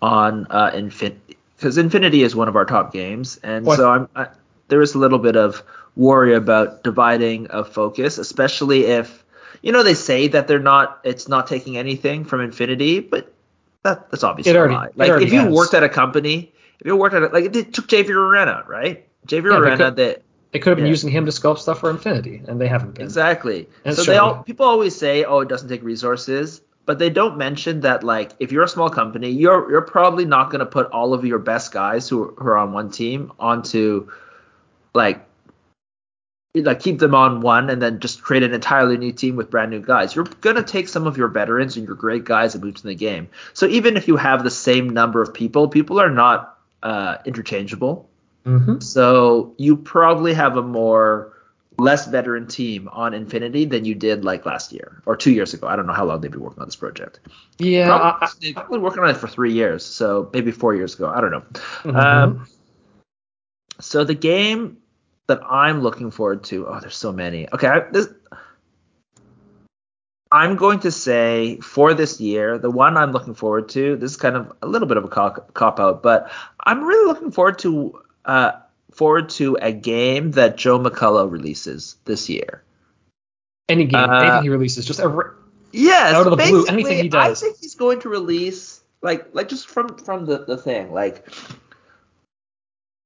on 0.00 0.46
uh, 0.48 0.70
Infinity, 0.72 1.36
because 1.54 1.76
Infinity 1.76 2.22
is 2.22 2.34
one 2.34 2.48
of 2.48 2.56
our 2.56 2.64
top 2.64 2.94
games, 2.94 3.38
and 3.42 3.66
what? 3.66 3.76
so 3.76 3.90
I'm 3.90 4.08
I, 4.16 4.28
there 4.68 4.80
is 4.80 4.94
a 4.94 4.98
little 4.98 5.18
bit 5.18 5.36
of 5.36 5.62
worry 5.96 6.34
about 6.34 6.82
dividing 6.82 7.48
a 7.50 7.64
focus, 7.64 8.18
especially 8.18 8.86
if 8.86 9.24
you 9.62 9.72
know 9.72 9.82
they 9.82 9.94
say 9.94 10.28
that 10.28 10.48
they're 10.48 10.58
not 10.58 11.00
it's 11.04 11.28
not 11.28 11.46
taking 11.46 11.76
anything 11.76 12.24
from 12.24 12.40
Infinity, 12.40 13.00
but 13.00 13.32
that, 13.82 14.10
that's 14.10 14.24
obviously 14.24 14.56
already, 14.56 14.74
lie. 14.74 14.90
Like 14.94 15.22
if 15.22 15.32
you 15.32 15.40
has. 15.40 15.52
worked 15.52 15.74
at 15.74 15.82
a 15.82 15.88
company, 15.88 16.52
if 16.80 16.86
you 16.86 16.96
worked 16.96 17.14
at 17.14 17.22
a, 17.22 17.28
like 17.28 17.54
it 17.54 17.74
took 17.74 17.88
Javier 17.88 18.16
Arena, 18.16 18.64
right? 18.66 19.06
Javier 19.26 19.52
yeah, 19.52 19.58
Arena 19.58 19.90
that 19.90 20.22
they 20.52 20.58
could 20.58 20.70
have 20.70 20.76
been 20.76 20.86
yeah. 20.86 20.90
using 20.90 21.10
him 21.10 21.24
to 21.26 21.32
sculpt 21.32 21.58
stuff 21.58 21.80
for 21.80 21.90
Infinity, 21.90 22.42
and 22.46 22.60
they 22.60 22.68
haven't 22.68 22.94
been. 22.94 23.04
Exactly. 23.04 23.68
And 23.84 23.96
so 23.96 24.04
they 24.04 24.18
all 24.18 24.42
people 24.42 24.66
always 24.66 24.94
say, 24.94 25.24
oh, 25.24 25.40
it 25.40 25.48
doesn't 25.48 25.68
take 25.68 25.82
resources, 25.82 26.60
but 26.84 26.98
they 26.98 27.10
don't 27.10 27.38
mention 27.38 27.80
that 27.80 28.04
like 28.04 28.32
if 28.38 28.52
you're 28.52 28.64
a 28.64 28.68
small 28.68 28.90
company, 28.90 29.30
you're 29.30 29.70
you're 29.70 29.82
probably 29.82 30.24
not 30.24 30.50
going 30.50 30.60
to 30.60 30.66
put 30.66 30.90
all 30.90 31.14
of 31.14 31.24
your 31.24 31.38
best 31.38 31.72
guys 31.72 32.08
who, 32.08 32.34
who 32.36 32.46
are 32.48 32.58
on 32.58 32.72
one 32.72 32.90
team 32.90 33.32
onto 33.38 34.10
like 34.94 35.24
like 36.54 36.80
keep 36.80 36.98
them 36.98 37.14
on 37.14 37.40
one 37.40 37.70
and 37.70 37.80
then 37.80 37.98
just 38.00 38.22
create 38.22 38.42
an 38.42 38.52
entirely 38.52 38.98
new 38.98 39.12
team 39.12 39.36
with 39.36 39.50
brand 39.50 39.70
new 39.70 39.80
guys. 39.80 40.14
You're 40.14 40.26
gonna 40.42 40.62
take 40.62 40.88
some 40.88 41.06
of 41.06 41.16
your 41.16 41.28
veterans 41.28 41.76
and 41.76 41.86
your 41.86 41.96
great 41.96 42.24
guys 42.24 42.54
and 42.54 42.62
move 42.62 42.74
to 42.74 42.82
the 42.82 42.94
game. 42.94 43.28
So 43.54 43.66
even 43.66 43.96
if 43.96 44.06
you 44.06 44.16
have 44.16 44.44
the 44.44 44.50
same 44.50 44.90
number 44.90 45.22
of 45.22 45.32
people, 45.32 45.68
people 45.68 45.98
are 45.98 46.10
not 46.10 46.58
uh, 46.82 47.18
interchangeable. 47.24 48.08
Mm-hmm. 48.44 48.80
So 48.80 49.54
you 49.56 49.76
probably 49.76 50.34
have 50.34 50.56
a 50.56 50.62
more 50.62 51.32
less 51.78 52.06
veteran 52.06 52.46
team 52.46 52.86
on 52.92 53.14
Infinity 53.14 53.64
than 53.64 53.86
you 53.86 53.94
did 53.94 54.22
like 54.22 54.44
last 54.44 54.72
year 54.72 55.00
or 55.06 55.16
two 55.16 55.32
years 55.32 55.54
ago. 55.54 55.68
I 55.68 55.76
don't 55.76 55.86
know 55.86 55.94
how 55.94 56.04
long 56.04 56.20
they've 56.20 56.30
been 56.30 56.40
working 56.40 56.60
on 56.60 56.68
this 56.68 56.76
project. 56.76 57.20
Yeah, 57.58 57.86
probably, 57.86 58.26
I, 58.26 58.30
they've 58.40 58.68
been 58.68 58.82
working 58.82 59.02
on 59.02 59.08
it 59.08 59.16
for 59.16 59.28
three 59.28 59.54
years, 59.54 59.86
so 59.86 60.28
maybe 60.34 60.50
four 60.50 60.74
years 60.74 60.94
ago. 60.94 61.08
I 61.08 61.22
don't 61.22 61.30
know. 61.30 61.44
Mm-hmm. 61.84 61.96
Um, 61.96 62.46
so 63.80 64.04
the 64.04 64.14
game 64.14 64.81
that 65.28 65.40
I'm 65.48 65.82
looking 65.82 66.10
forward 66.10 66.44
to. 66.44 66.66
Oh, 66.66 66.80
there's 66.80 66.96
so 66.96 67.12
many. 67.12 67.48
Okay, 67.52 67.66
I, 67.66 67.80
this, 67.90 68.08
I'm 70.30 70.56
going 70.56 70.80
to 70.80 70.90
say 70.90 71.58
for 71.60 71.94
this 71.94 72.20
year, 72.20 72.58
the 72.58 72.70
one 72.70 72.96
I'm 72.96 73.12
looking 73.12 73.34
forward 73.34 73.68
to. 73.70 73.96
This 73.96 74.12
is 74.12 74.16
kind 74.16 74.36
of 74.36 74.52
a 74.62 74.66
little 74.66 74.88
bit 74.88 74.96
of 74.96 75.04
a 75.04 75.08
cop, 75.08 75.52
cop 75.52 75.78
out, 75.78 76.02
but 76.02 76.30
I'm 76.58 76.82
really 76.82 77.06
looking 77.06 77.30
forward 77.30 77.58
to 77.60 78.00
uh, 78.24 78.52
forward 78.92 79.28
to 79.30 79.58
a 79.60 79.72
game 79.72 80.32
that 80.32 80.56
Joe 80.56 80.78
McCullough 80.78 81.30
releases 81.30 81.96
this 82.04 82.28
year. 82.28 82.62
Any 83.68 83.84
game, 83.84 84.00
uh, 84.00 84.20
anything 84.20 84.42
he 84.42 84.48
releases, 84.48 84.86
just 84.86 85.00
a, 85.00 85.32
yes, 85.70 86.14
out 86.14 86.26
of 86.26 86.36
the 86.36 86.44
blue, 86.44 86.64
anything 86.66 86.98
he 86.98 87.08
does. 87.08 87.42
I 87.42 87.46
think 87.46 87.58
he's 87.60 87.74
going 87.74 88.00
to 88.00 88.08
release 88.08 88.80
like 89.02 89.34
like 89.34 89.48
just 89.48 89.68
from 89.68 89.98
from 89.98 90.24
the 90.24 90.44
the 90.44 90.56
thing 90.56 90.92
like 90.92 91.28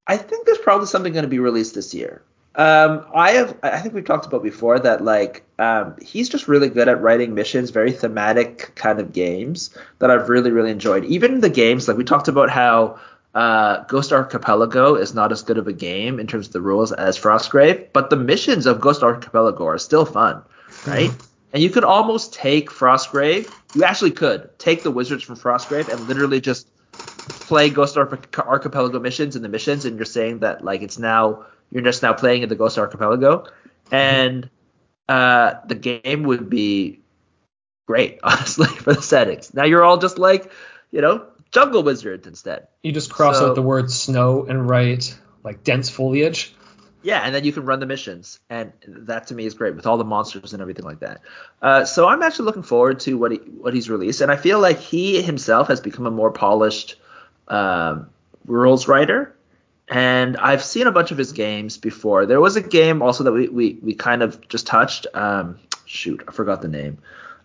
I 0.06 0.16
think 0.16 0.46
there's 0.46 0.58
probably 0.58 0.86
something 0.86 1.12
going 1.12 1.24
to 1.24 1.28
be 1.28 1.38
released 1.38 1.74
this 1.74 1.94
year. 1.94 2.22
Um, 2.54 3.04
I 3.14 3.32
have, 3.32 3.58
I 3.62 3.80
think 3.80 3.94
we've 3.94 4.04
talked 4.04 4.24
about 4.24 4.42
before 4.42 4.78
that 4.78 5.04
like 5.04 5.44
um, 5.58 5.94
he's 6.00 6.30
just 6.30 6.48
really 6.48 6.70
good 6.70 6.88
at 6.88 7.02
writing 7.02 7.34
missions, 7.34 7.68
very 7.68 7.92
thematic 7.92 8.74
kind 8.74 8.98
of 8.98 9.12
games 9.12 9.76
that 9.98 10.10
I've 10.10 10.30
really 10.30 10.50
really 10.50 10.70
enjoyed. 10.70 11.04
Even 11.04 11.40
the 11.40 11.50
games 11.50 11.86
like 11.86 11.98
we 11.98 12.04
talked 12.04 12.28
about 12.28 12.48
how 12.48 12.98
uh, 13.34 13.84
Ghost 13.84 14.10
Archipelago 14.10 14.94
is 14.94 15.14
not 15.14 15.32
as 15.32 15.42
good 15.42 15.58
of 15.58 15.68
a 15.68 15.72
game 15.74 16.18
in 16.18 16.26
terms 16.26 16.46
of 16.46 16.54
the 16.54 16.62
rules 16.62 16.92
as 16.92 17.18
Frostgrave, 17.18 17.88
but 17.92 18.08
the 18.08 18.16
missions 18.16 18.64
of 18.64 18.80
Ghost 18.80 19.02
Archipelago 19.02 19.66
are 19.66 19.78
still 19.78 20.06
fun, 20.06 20.42
right? 20.86 21.10
And 21.52 21.62
you 21.62 21.70
could 21.70 21.84
almost 21.84 22.34
take 22.34 22.68
Frostgrave. 22.68 23.50
You 23.74 23.84
actually 23.84 24.10
could 24.10 24.58
take 24.58 24.82
the 24.82 24.90
wizards 24.90 25.22
from 25.22 25.36
Frostgrave 25.36 25.88
and 25.88 26.06
literally 26.06 26.38
just 26.38 26.68
play 27.46 27.70
Ghost 27.70 27.96
Archipelago 27.96 28.98
missions 28.98 29.36
in 29.36 29.42
the 29.42 29.48
missions, 29.48 29.84
and 29.84 29.96
you're 29.96 30.04
saying 30.04 30.40
that 30.40 30.64
like 30.64 30.82
it's 30.82 30.98
now 30.98 31.46
you're 31.70 31.82
just 31.82 32.02
now 32.02 32.12
playing 32.12 32.42
in 32.42 32.48
the 32.48 32.56
Ghost 32.56 32.76
Archipelago, 32.76 33.46
and 33.90 34.50
uh, 35.08 35.54
the 35.66 35.76
game 35.76 36.24
would 36.24 36.50
be 36.50 37.00
great, 37.86 38.18
honestly, 38.24 38.66
for 38.66 38.94
the 38.94 39.02
settings. 39.02 39.54
Now 39.54 39.64
you're 39.64 39.84
all 39.84 39.98
just 39.98 40.18
like, 40.18 40.50
you 40.90 41.00
know, 41.00 41.26
jungle 41.52 41.82
wizards 41.82 42.26
instead. 42.26 42.66
You 42.82 42.92
just 42.92 43.12
cross 43.12 43.38
so, 43.38 43.50
out 43.50 43.54
the 43.54 43.62
word 43.62 43.90
snow 43.90 44.44
and 44.44 44.68
write 44.68 45.16
like 45.44 45.62
dense 45.62 45.88
foliage. 45.88 46.52
Yeah, 47.02 47.20
and 47.20 47.32
then 47.32 47.44
you 47.44 47.52
can 47.52 47.64
run 47.64 47.78
the 47.78 47.86
missions, 47.86 48.40
and 48.50 48.72
that 48.88 49.28
to 49.28 49.34
me 49.34 49.46
is 49.46 49.54
great 49.54 49.76
with 49.76 49.86
all 49.86 49.96
the 49.96 50.04
monsters 50.04 50.52
and 50.52 50.60
everything 50.60 50.84
like 50.84 51.00
that. 51.00 51.20
Uh, 51.62 51.84
so 51.84 52.08
I'm 52.08 52.20
actually 52.20 52.46
looking 52.46 52.64
forward 52.64 52.98
to 53.00 53.16
what 53.16 53.30
he 53.30 53.38
what 53.38 53.72
he's 53.72 53.88
released, 53.88 54.22
and 54.22 54.32
I 54.32 54.36
feel 54.36 54.58
like 54.58 54.80
he 54.80 55.22
himself 55.22 55.68
has 55.68 55.80
become 55.80 56.06
a 56.06 56.10
more 56.10 56.32
polished 56.32 56.96
um, 57.48 58.08
rules 58.46 58.88
writer. 58.88 59.34
And 59.88 60.36
I've 60.38 60.64
seen 60.64 60.88
a 60.88 60.92
bunch 60.92 61.12
of 61.12 61.18
his 61.18 61.32
games 61.32 61.78
before. 61.78 62.26
There 62.26 62.40
was 62.40 62.56
a 62.56 62.60
game 62.60 63.02
also 63.02 63.22
that 63.24 63.32
we 63.32 63.48
we, 63.48 63.78
we 63.82 63.94
kind 63.94 64.22
of 64.22 64.46
just 64.48 64.66
touched. 64.66 65.06
Um, 65.14 65.58
shoot, 65.84 66.24
I 66.26 66.32
forgot 66.32 66.60
the 66.60 66.68
name. 66.68 66.98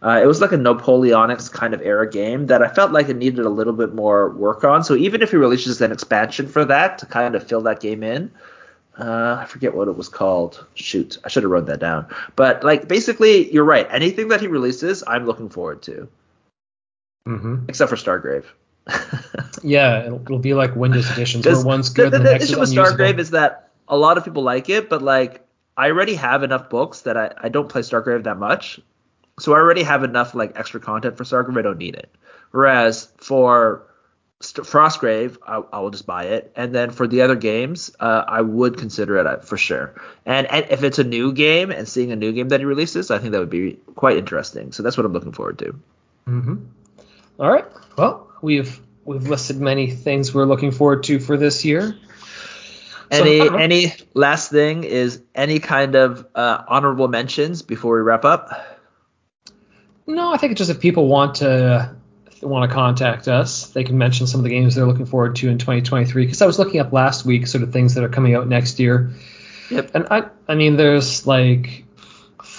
Uh, 0.04 0.20
it 0.24 0.26
was 0.26 0.42
like 0.42 0.52
a 0.52 0.58
Napoleonics 0.58 1.52
kind 1.52 1.76
of 1.76 1.82
era 1.84 2.10
game 2.10 2.48
that 2.48 2.64
I 2.64 2.68
felt 2.68 2.92
like 2.92 3.10
it 3.10 3.16
needed 3.18 3.46
a 3.46 3.50
little 3.50 3.74
bit 3.74 3.94
more 3.94 4.32
work 4.32 4.64
on. 4.64 4.84
So 4.84 4.96
even 4.96 5.22
if 5.22 5.30
he 5.30 5.38
releases 5.38 5.80
an 5.82 5.92
expansion 5.92 6.48
for 6.48 6.66
that 6.66 6.98
to 7.00 7.06
kind 7.06 7.36
of 7.36 7.48
fill 7.48 7.62
that 7.62 7.80
game 7.80 8.02
in, 8.02 8.32
uh, 8.98 9.38
I 9.40 9.46
forget 9.46 9.76
what 9.76 9.88
it 9.88 9.96
was 9.96 10.10
called. 10.10 10.66
Shoot, 10.74 11.20
I 11.24 11.30
should 11.30 11.44
have 11.44 11.52
wrote 11.52 11.68
that 11.68 11.80
down. 11.80 12.08
But 12.36 12.64
like 12.64 12.88
basically, 12.88 13.54
you're 13.54 13.64
right. 13.64 13.88
Anything 13.92 14.30
that 14.30 14.42
he 14.42 14.48
releases, 14.48 15.04
I'm 15.06 15.28
looking 15.28 15.50
forward 15.50 15.84
to, 15.84 16.08
Mm-hmm. 17.28 17.66
except 17.68 17.92
for 17.92 17.96
Stargrave. 17.96 18.46
Yeah, 19.64 20.06
it'll, 20.06 20.22
it'll 20.22 20.40
be 20.40 20.54
like 20.54 20.76
Windows 20.76 21.10
editions 21.12 21.46
where 21.46 21.64
one's 21.64 21.90
good 21.90 22.12
the, 22.12 22.18
the, 22.18 22.24
the 22.24 22.32
next 22.32 22.44
is 22.46 22.52
issue 22.52 22.60
with 22.60 22.70
unusable. 22.70 22.98
Stargrave 22.98 23.20
is 23.20 23.32
that 23.32 23.70
a 23.88 23.98
lot 23.98 24.18
of 24.18 24.26
people 24.26 24.44
like 24.44 24.70
it, 24.70 24.90
but 24.90 25.02
like 25.02 25.46
I 25.78 25.88
already 25.88 26.16
have 26.16 26.44
enough 26.44 26.70
books 26.70 27.02
that 27.02 27.18
I, 27.18 27.32
I 27.38 27.50
don't 27.50 27.70
play 27.70 27.82
Stargrave 27.82 28.24
that 28.24 28.38
much. 28.38 28.80
So 29.40 29.54
I 29.54 29.58
already 29.58 29.84
have 29.84 30.04
enough 30.04 30.36
like 30.36 30.54
extra 30.56 30.80
content 30.80 31.18
for 31.18 31.24
Stargrave. 31.24 31.58
I 31.58 31.62
don't 31.62 31.78
need 31.78 31.96
it. 31.96 32.14
Whereas 32.52 33.12
for 33.18 33.88
St- 34.42 34.66
Frostgrave, 34.66 35.38
I, 35.46 35.62
I 35.72 35.80
will 35.80 35.92
just 35.92 36.06
buy 36.06 36.26
it, 36.26 36.52
and 36.56 36.74
then 36.74 36.90
for 36.90 37.08
the 37.08 37.22
other 37.22 37.36
games, 37.36 37.96
uh, 38.00 38.24
I 38.28 38.42
would 38.42 38.78
consider 38.78 39.18
it 39.18 39.28
uh, 39.28 39.38
for 39.38 39.58
sure. 39.58 39.94
And, 40.26 40.48
and 40.48 40.66
if 40.70 40.84
it's 40.84 41.00
a 41.00 41.04
new 41.04 41.32
game 41.32 41.72
and 41.72 41.88
seeing 41.88 42.12
a 42.12 42.16
new 42.16 42.32
game 42.32 42.50
that 42.50 42.60
he 42.60 42.66
releases, 42.66 43.12
I 43.12 43.20
think 43.20 43.32
that 43.34 43.40
would 43.40 43.50
be 43.50 43.74
quite 43.96 44.18
interesting. 44.18 44.72
So 44.72 44.84
that's 44.84 44.98
what 44.98 45.06
I'm 45.06 45.14
looking 45.14 45.32
forward 45.32 45.60
to. 45.60 45.80
Mm-hmm. 46.28 46.56
All 47.40 47.52
right. 47.52 47.66
Well, 47.98 48.31
we've 48.42 48.80
we've 49.06 49.28
listed 49.28 49.60
many 49.60 49.90
things 49.90 50.34
we're 50.34 50.46
looking 50.46 50.72
forward 50.72 51.04
to 51.04 51.20
for 51.20 51.38
this 51.38 51.66
year. 51.66 51.96
Any 53.10 53.42
I 53.42 53.62
any 53.62 53.94
last 54.14 54.52
thing 54.52 54.84
is 54.84 55.22
any 55.36 55.60
kind 55.60 55.96
of 55.96 56.26
uh, 56.34 56.64
honorable 56.68 57.08
mentions 57.08 57.62
before 57.62 57.96
we 57.96 58.02
wrap 58.02 58.26
up? 58.26 58.80
No, 60.08 60.34
I 60.34 60.38
think 60.38 60.52
it's 60.52 60.60
just 60.60 60.72
if 60.72 60.80
people 60.80 61.08
want 61.08 61.36
to 61.36 61.96
want 62.42 62.70
to 62.70 62.74
contact 62.74 63.28
us, 63.28 63.68
they 63.68 63.84
can 63.84 63.98
mention 63.98 64.28
some 64.28 64.40
of 64.40 64.44
the 64.44 64.50
games 64.50 64.76
they're 64.76 64.88
looking 64.88 65.06
forward 65.06 65.36
to 65.38 65.50
in 65.50 65.58
2023. 65.58 66.26
Because 66.26 66.42
I 66.42 66.46
was 66.46 66.58
looking 66.58 66.80
up 66.80 66.92
last 66.92 67.26
week, 67.26 67.48
sort 67.48 67.64
of 67.64 67.72
things 67.72 67.96
that 67.96 68.04
are 68.04 68.10
coming 68.10 68.36
out 68.36 68.48
next 68.48 68.80
year. 68.80 69.12
Yep. 69.70 69.92
And 69.94 70.08
I, 70.10 70.30
I 70.48 70.56
mean, 70.56 70.76
there's 70.76 71.28
like 71.28 71.86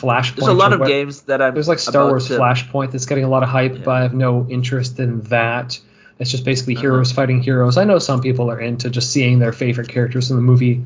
Flashpoint. 0.03 0.37
There's 0.37 0.49
a 0.49 0.53
lot 0.53 0.73
of 0.73 0.81
what- 0.81 0.89
games 0.89 1.23
that 1.23 1.41
I'm. 1.41 1.55
There's 1.55 1.69
like 1.69 1.79
Star 1.79 2.07
Wars 2.09 2.27
to- 2.29 2.39
Flashpoint 2.39 2.91
that's 2.91 3.07
getting 3.07 3.25
a 3.25 3.29
lot 3.29 3.43
of 3.43 3.49
hype, 3.49 3.75
Yeah. 3.75 3.83
but 3.85 3.91
I 3.93 4.03
have 4.03 4.15
no 4.15 4.47
interest 4.51 4.99
in 4.99 5.21
that. 5.23 5.79
It's 6.19 6.31
just 6.31 6.45
basically 6.45 6.75
Uh-huh. 6.75 6.83
heroes 6.83 7.13
fighting 7.13 7.41
heroes. 7.43 7.77
I 7.79 7.85
know 7.85 7.99
some 7.99 8.21
people 8.21 8.51
are 8.51 8.61
into 8.61 8.91
just 8.91 9.11
seeing 9.11 9.39
their 9.39 9.53
favorite 9.53 9.89
characters 9.89 10.31
in 10.31 10.37
the 10.37 10.43
movie 10.43 10.83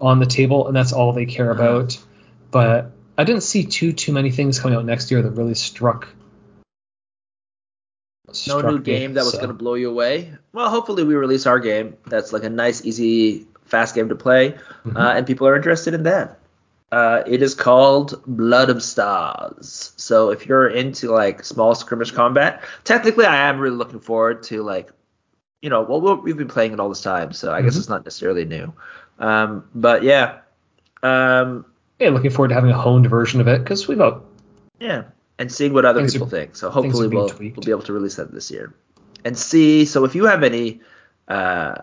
on 0.00 0.18
the 0.20 0.26
table, 0.26 0.66
and 0.68 0.76
that's 0.76 0.92
all 0.92 1.12
they 1.12 1.26
care 1.26 1.50
Uh-huh. 1.50 1.62
about. 1.62 1.98
But 2.50 2.92
I 3.18 3.24
didn't 3.24 3.42
see 3.42 3.64
too 3.64 3.92
too 3.92 4.12
many 4.12 4.30
things 4.30 4.60
coming 4.60 4.76
out 4.78 4.84
next 4.84 5.10
year 5.10 5.20
that 5.22 5.30
really 5.30 5.54
struck. 5.54 6.08
No 8.46 8.60
new 8.60 8.76
me, 8.76 8.82
game 8.82 9.14
that 9.14 9.24
was 9.24 9.32
so. 9.32 9.38
going 9.38 9.48
to 9.48 9.54
blow 9.54 9.74
you 9.74 9.88
away. 9.88 10.32
Well, 10.52 10.68
hopefully 10.68 11.02
we 11.02 11.14
release 11.14 11.46
our 11.46 11.58
game. 11.58 11.96
That's 12.06 12.32
like 12.32 12.44
a 12.44 12.50
nice, 12.50 12.84
easy, 12.84 13.46
fast 13.64 13.94
game 13.94 14.10
to 14.10 14.14
play, 14.14 14.54
Mhm. 14.86 14.96
uh, 14.96 15.12
and 15.16 15.26
people 15.26 15.46
are 15.48 15.56
interested 15.56 15.94
in 15.94 16.02
that. 16.02 16.37
Uh, 16.90 17.22
it 17.26 17.42
is 17.42 17.54
called 17.54 18.22
Blood 18.26 18.70
of 18.70 18.82
Stars. 18.82 19.92
So 19.96 20.30
if 20.30 20.46
you're 20.46 20.68
into 20.68 21.10
like 21.10 21.44
small 21.44 21.74
skirmish 21.74 22.10
combat, 22.12 22.62
technically 22.84 23.26
I 23.26 23.48
am 23.48 23.58
really 23.58 23.76
looking 23.76 24.00
forward 24.00 24.42
to 24.44 24.62
like, 24.62 24.90
you 25.60 25.68
know, 25.68 25.82
well 25.82 26.16
we've 26.16 26.36
been 26.36 26.48
playing 26.48 26.72
it 26.72 26.80
all 26.80 26.88
this 26.88 27.02
time, 27.02 27.32
so 27.32 27.52
I 27.52 27.60
guess 27.60 27.74
Mhm. 27.74 27.78
it's 27.78 27.88
not 27.90 28.04
necessarily 28.06 28.46
new. 28.46 28.72
Um, 29.18 29.64
but 29.74 30.02
yeah, 30.02 30.38
um, 31.02 31.66
Yeah, 31.98 32.08
looking 32.10 32.30
forward 32.30 32.48
to 32.48 32.54
having 32.54 32.70
a 32.70 32.78
honed 32.78 33.06
version 33.10 33.40
of 33.40 33.48
it 33.48 33.62
because 33.62 33.86
we've 33.86 33.98
got 33.98 34.22
Yeah, 34.80 35.02
and 35.38 35.52
seeing 35.52 35.74
what 35.74 35.84
other 35.84 36.08
people 36.08 36.26
are- 36.26 36.30
think. 36.30 36.56
So 36.56 36.70
hopefully 36.70 37.08
we'll, 37.08 37.28
tweaked. 37.28 37.56
we'll 37.58 37.64
be 37.64 37.70
able 37.72 37.82
to 37.82 37.92
release 37.92 38.16
that 38.16 38.32
this 38.32 38.50
year. 38.50 38.72
And 39.26 39.36
see, 39.36 39.84
so 39.84 40.04
if 40.04 40.14
you 40.14 40.24
have 40.24 40.42
any 40.42 40.80
uh, 41.28 41.74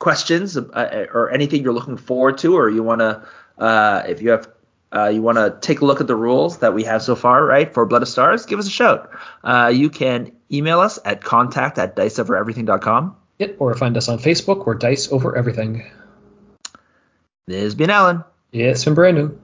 questions 0.00 0.56
uh, 0.56 1.06
or 1.14 1.30
anything 1.30 1.62
you're 1.62 1.72
looking 1.72 1.96
forward 1.96 2.38
to, 2.38 2.56
or 2.56 2.68
you 2.70 2.82
want 2.82 3.00
to, 3.00 3.22
uh, 3.58 4.02
if 4.06 4.22
you 4.22 4.30
have, 4.30 4.48
uh, 4.94 5.08
you 5.08 5.22
want 5.22 5.38
to 5.38 5.56
take 5.60 5.80
a 5.80 5.84
look 5.84 6.00
at 6.00 6.06
the 6.06 6.16
rules 6.16 6.58
that 6.58 6.74
we 6.74 6.84
have 6.84 7.02
so 7.02 7.14
far, 7.14 7.44
right, 7.44 7.72
for 7.72 7.86
Blood 7.86 8.02
of 8.02 8.08
Stars, 8.08 8.46
give 8.46 8.58
us 8.58 8.66
a 8.66 8.70
shout. 8.70 9.10
Uh, 9.42 9.72
you 9.74 9.90
can 9.90 10.32
email 10.52 10.80
us 10.80 10.98
at 11.04 11.22
contact 11.22 11.78
at 11.78 11.96
diceovereverything.com. 11.96 13.16
it, 13.38 13.56
or 13.58 13.74
find 13.74 13.96
us 13.96 14.08
on 14.08 14.18
Facebook 14.18 14.66
or 14.66 14.74
Dice 14.74 15.10
Over 15.10 15.36
Everything. 15.36 15.84
This 17.46 17.62
has 17.62 17.74
been 17.74 17.90
Alan. 17.90 18.24
Yeah, 18.52 18.68
it's 18.68 18.84
been 18.84 18.94
brand 18.94 19.16
new. 19.16 19.38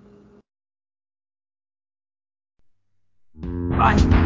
Bye. 3.77 4.22